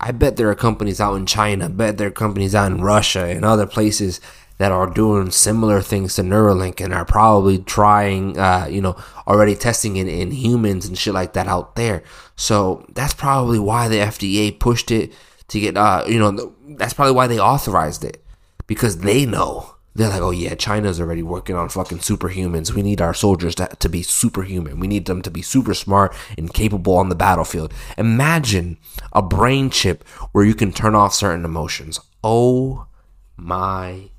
I 0.00 0.12
bet 0.12 0.36
there 0.36 0.50
are 0.50 0.54
companies 0.54 1.00
out 1.00 1.14
in 1.14 1.26
China, 1.26 1.68
bet 1.68 1.98
there 1.98 2.08
are 2.08 2.12
companies 2.12 2.54
out 2.54 2.72
in 2.72 2.80
Russia 2.80 3.26
and 3.26 3.44
other 3.44 3.66
places 3.66 4.20
that 4.56 4.72
are 4.72 4.86
doing 4.86 5.30
similar 5.30 5.80
things 5.80 6.14
to 6.14 6.22
Neuralink 6.22 6.82
and 6.84 6.92
are 6.92 7.04
probably 7.04 7.58
trying, 7.58 8.38
uh, 8.38 8.66
you 8.70 8.80
know, 8.80 8.96
already 9.26 9.54
testing 9.54 9.96
it 9.96 10.06
in 10.06 10.30
humans 10.30 10.86
and 10.86 10.98
shit 10.98 11.14
like 11.14 11.32
that 11.34 11.48
out 11.48 11.76
there. 11.76 12.02
So 12.36 12.84
that's 12.92 13.14
probably 13.14 13.58
why 13.58 13.88
the 13.88 13.96
FDA 13.96 14.58
pushed 14.58 14.90
it 14.90 15.12
to 15.48 15.60
get, 15.60 15.76
uh, 15.76 16.04
you 16.06 16.18
know, 16.18 16.54
that's 16.68 16.92
probably 16.92 17.14
why 17.14 17.26
they 17.26 17.38
authorized 17.38 18.04
it 18.04 18.22
because 18.66 18.98
they 18.98 19.24
know 19.24 19.76
they're 20.00 20.08
like, 20.08 20.20
oh 20.20 20.30
yeah, 20.30 20.54
China's 20.54 21.00
already 21.00 21.22
working 21.22 21.56
on 21.56 21.68
fucking 21.68 21.98
superhumans. 21.98 22.72
We 22.72 22.82
need 22.82 23.00
our 23.00 23.14
soldiers 23.14 23.54
to, 23.56 23.66
to 23.66 23.88
be 23.88 24.02
superhuman. 24.02 24.80
We 24.80 24.86
need 24.86 25.06
them 25.06 25.22
to 25.22 25.30
be 25.30 25.42
super 25.42 25.74
smart 25.74 26.14
and 26.38 26.52
capable 26.52 26.96
on 26.96 27.08
the 27.08 27.14
battlefield. 27.14 27.72
Imagine 27.98 28.78
a 29.12 29.22
brain 29.22 29.70
chip 29.70 30.06
where 30.32 30.44
you 30.44 30.54
can 30.54 30.72
turn 30.72 30.94
off 30.94 31.14
certain 31.14 31.44
emotions. 31.44 32.00
Oh 32.22 32.86
my 33.36 34.10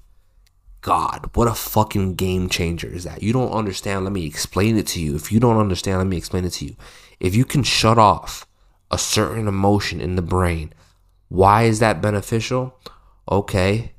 God, 0.82 1.30
what 1.36 1.48
a 1.48 1.54
fucking 1.54 2.16
game 2.16 2.50
changer 2.50 2.88
is 2.88 3.04
that? 3.04 3.22
You 3.22 3.34
don't 3.34 3.52
understand. 3.52 4.04
Let 4.04 4.14
me 4.14 4.26
explain 4.26 4.78
it 4.78 4.88
to 4.88 5.00
you. 5.00 5.16
If 5.16 5.32
you 5.32 5.40
don't 5.40 5.60
understand, 5.60 6.00
let 6.00 6.08
me 6.08 6.18
explain 6.18 6.44
it 6.44 6.54
to 6.54 6.66
you. 6.66 6.76
If 7.20 7.36
you 7.36 7.46
can 7.46 7.62
shut 7.62 8.00
off 8.00 8.48
a 8.90 8.98
certain 8.98 9.48
emotion 9.48 10.02
in 10.02 10.16
the 10.16 10.24
brain, 10.24 10.74
why 11.30 11.64
is 11.64 11.80
that 11.80 12.02
beneficial? 12.02 12.78
Okay, 13.32 13.94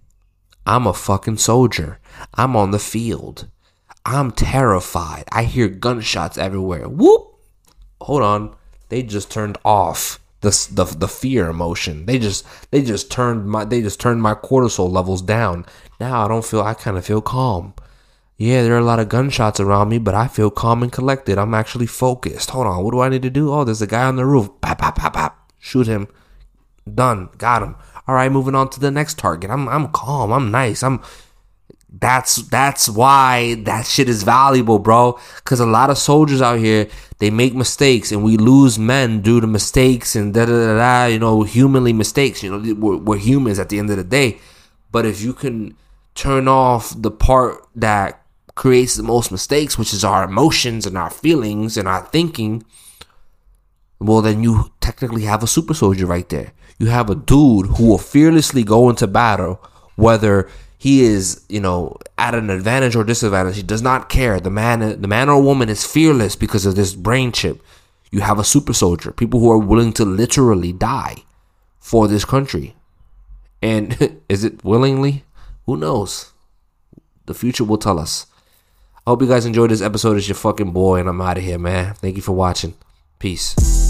I'm 0.67 0.87
a 0.87 0.93
fucking 0.93 1.39
soldier. 1.39 1.99
I'm 2.35 2.55
on 2.57 2.71
the 2.71 2.79
field. 2.79 3.49
I'm 4.05 4.31
terrified. 4.33 5.25
I 5.31 5.45
hear 5.45 5.69
gunshots 5.69 6.39
everywhere. 6.39 6.89
Whoop! 6.89 7.39
Hold 8.03 8.23
on. 8.23 8.55
They 8.89 9.03
just 9.03 9.31
turned 9.31 9.59
off 9.65 10.19
the, 10.41 10.51
the 10.73 10.85
the 10.85 11.09
fear 11.09 11.49
emotion. 11.49 12.07
They 12.07 12.19
just 12.19 12.47
they 12.71 12.83
just 12.83 13.11
turned 13.11 13.47
my 13.47 13.65
they 13.65 13.81
just 13.81 14.01
turned 14.01 14.23
my 14.23 14.35
cortisol 14.35 14.91
levels 14.91 15.23
down. 15.23 15.67
Now 16.01 16.25
I 16.25 16.29
don't 16.29 16.45
feel 16.45 16.63
I 16.63 16.75
kind 16.75 16.97
of 16.97 17.07
feel 17.07 17.23
calm. 17.23 17.75
Yeah, 18.37 18.63
there 18.63 18.75
are 18.75 18.79
a 18.79 18.85
lot 18.85 18.99
of 18.99 19.09
gunshots 19.09 19.61
around 19.61 19.89
me, 19.89 19.99
but 19.99 20.15
I 20.15 20.27
feel 20.27 20.51
calm 20.51 20.83
and 20.83 20.91
collected. 20.91 21.39
I'm 21.39 21.55
actually 21.55 21.87
focused. 21.87 22.51
Hold 22.51 22.67
on, 22.67 22.83
what 22.83 22.91
do 22.91 23.01
I 23.01 23.09
need 23.09 23.23
to 23.23 23.31
do? 23.31 23.53
Oh, 23.53 23.63
there's 23.63 23.83
a 23.83 23.87
guy 23.87 24.05
on 24.05 24.17
the 24.17 24.27
roof. 24.27 24.51
Pop, 24.61 24.79
pop, 24.79 24.97
pop, 24.97 25.13
pop. 25.13 25.53
Shoot 25.61 25.87
him. 25.87 26.09
Done. 26.93 27.29
Got 27.39 27.63
him 27.63 27.77
all 28.07 28.15
right, 28.15 28.31
moving 28.33 28.55
on 28.55 28.69
to 28.71 28.81
the 28.81 28.91
next 28.91 29.19
target. 29.19 29.51
I'm 29.51 29.69
I'm 29.69 29.89
calm. 29.89 30.33
I'm 30.33 30.51
nice. 30.51 30.83
I'm 30.83 31.03
that's 31.93 32.37
that's 32.37 32.89
why 32.89 33.55
that 33.65 33.87
shit 33.87 34.09
is 34.09 34.23
valuable, 34.23 34.79
bro. 34.79 35.19
Cause 35.45 35.61
a 35.61 35.67
lot 35.67 35.91
of 35.91 35.99
soldiers 35.99 36.41
out 36.41 36.59
here 36.59 36.89
they 37.19 37.31
make 37.31 37.55
mistakes 37.55 38.11
and 38.11 38.25
we 38.25 38.37
lose 38.37 38.79
men 38.79 39.21
due 39.21 39.41
to 39.41 39.47
mistakes 39.47 40.17
and 40.17 40.33
da 40.35 40.47
da 40.47 40.77
da. 40.77 41.05
You 41.07 41.19
know, 41.19 41.43
humanly 41.43 41.93
mistakes. 41.93 42.43
You 42.43 42.59
know, 42.59 42.75
we're, 42.75 42.97
we're 42.97 43.19
humans 43.19 43.59
at 43.59 43.69
the 43.69 43.79
end 43.79 43.91
of 43.91 43.97
the 43.99 44.05
day. 44.05 44.39
But 44.91 45.07
if 45.07 45.21
you 45.21 45.33
can 45.33 45.77
turn 46.15 46.49
off 46.49 46.95
the 46.97 47.11
part 47.11 47.67
that 47.77 48.23
creates 48.55 48.97
the 48.97 49.03
most 49.03 49.31
mistakes, 49.31 49.79
which 49.79 49.93
is 49.93 50.05
our 50.05 50.25
emotions 50.25 50.87
and 50.87 50.99
our 50.99 51.11
feelings 51.11 51.77
and 51.77 51.89
our 51.89 52.03
thinking, 52.07 52.65
well, 53.99 54.21
then 54.21 54.43
you 54.43 54.73
technically 54.81 55.23
have 55.23 55.43
a 55.43 55.47
super 55.47 55.75
soldier 55.75 56.07
right 56.07 56.29
there. 56.29 56.53
You 56.79 56.87
have 56.87 57.11
a 57.11 57.15
dude 57.15 57.67
who 57.67 57.89
will 57.89 57.99
fearlessly 57.99 58.65
go 58.65 58.91
into 58.91 59.07
battle, 59.07 59.63
whether 59.97 60.49
he 60.79 61.03
is, 61.03 61.45
you 61.49 61.61
know, 61.61 61.97
at 62.19 62.35
an 62.35 62.51
advantage 62.51 62.97
or 62.97 63.05
disadvantage. 63.05 63.57
He 63.57 63.63
does 63.63 63.83
not 63.83 64.09
care. 64.09 64.41
The 64.41 64.51
man, 64.51 65.01
the 65.01 65.09
man 65.09 65.29
or 65.29 65.41
woman 65.41 65.69
is 65.69 65.87
fearless 65.87 66.35
because 66.35 66.67
of 66.67 66.75
this 66.75 66.95
brain 66.95 67.31
chip. 67.31 67.63
You 68.11 68.21
have 68.21 68.39
a 68.39 68.45
super 68.45 68.73
soldier, 68.73 69.13
people 69.13 69.41
who 69.41 69.51
are 69.51 69.59
willing 69.59 69.93
to 69.95 70.05
literally 70.05 70.73
die 70.73 71.17
for 71.79 72.09
this 72.09 72.25
country. 72.25 72.75
And 73.63 74.21
is 74.29 74.45
it 74.45 74.65
willingly? 74.65 75.25
Who 75.67 75.77
knows? 75.77 76.33
The 77.27 77.35
future 77.35 77.65
will 77.65 77.79
tell 77.79 77.99
us. 77.99 78.27
I 79.07 79.11
hope 79.11 79.23
you 79.23 79.29
guys 79.29 79.47
enjoyed 79.47 79.71
this 79.71 79.83
episode. 79.83 80.17
It's 80.17 80.29
your 80.29 80.35
fucking 80.37 80.73
boy, 80.73 81.01
and 81.01 81.09
I'm 81.09 81.21
out 81.21 81.39
of 81.39 81.45
here, 81.45 81.59
man. 81.59 81.95
Thank 81.95 82.17
you 82.17 82.23
for 82.23 82.33
watching. 82.33 82.75
Peace. 83.19 83.82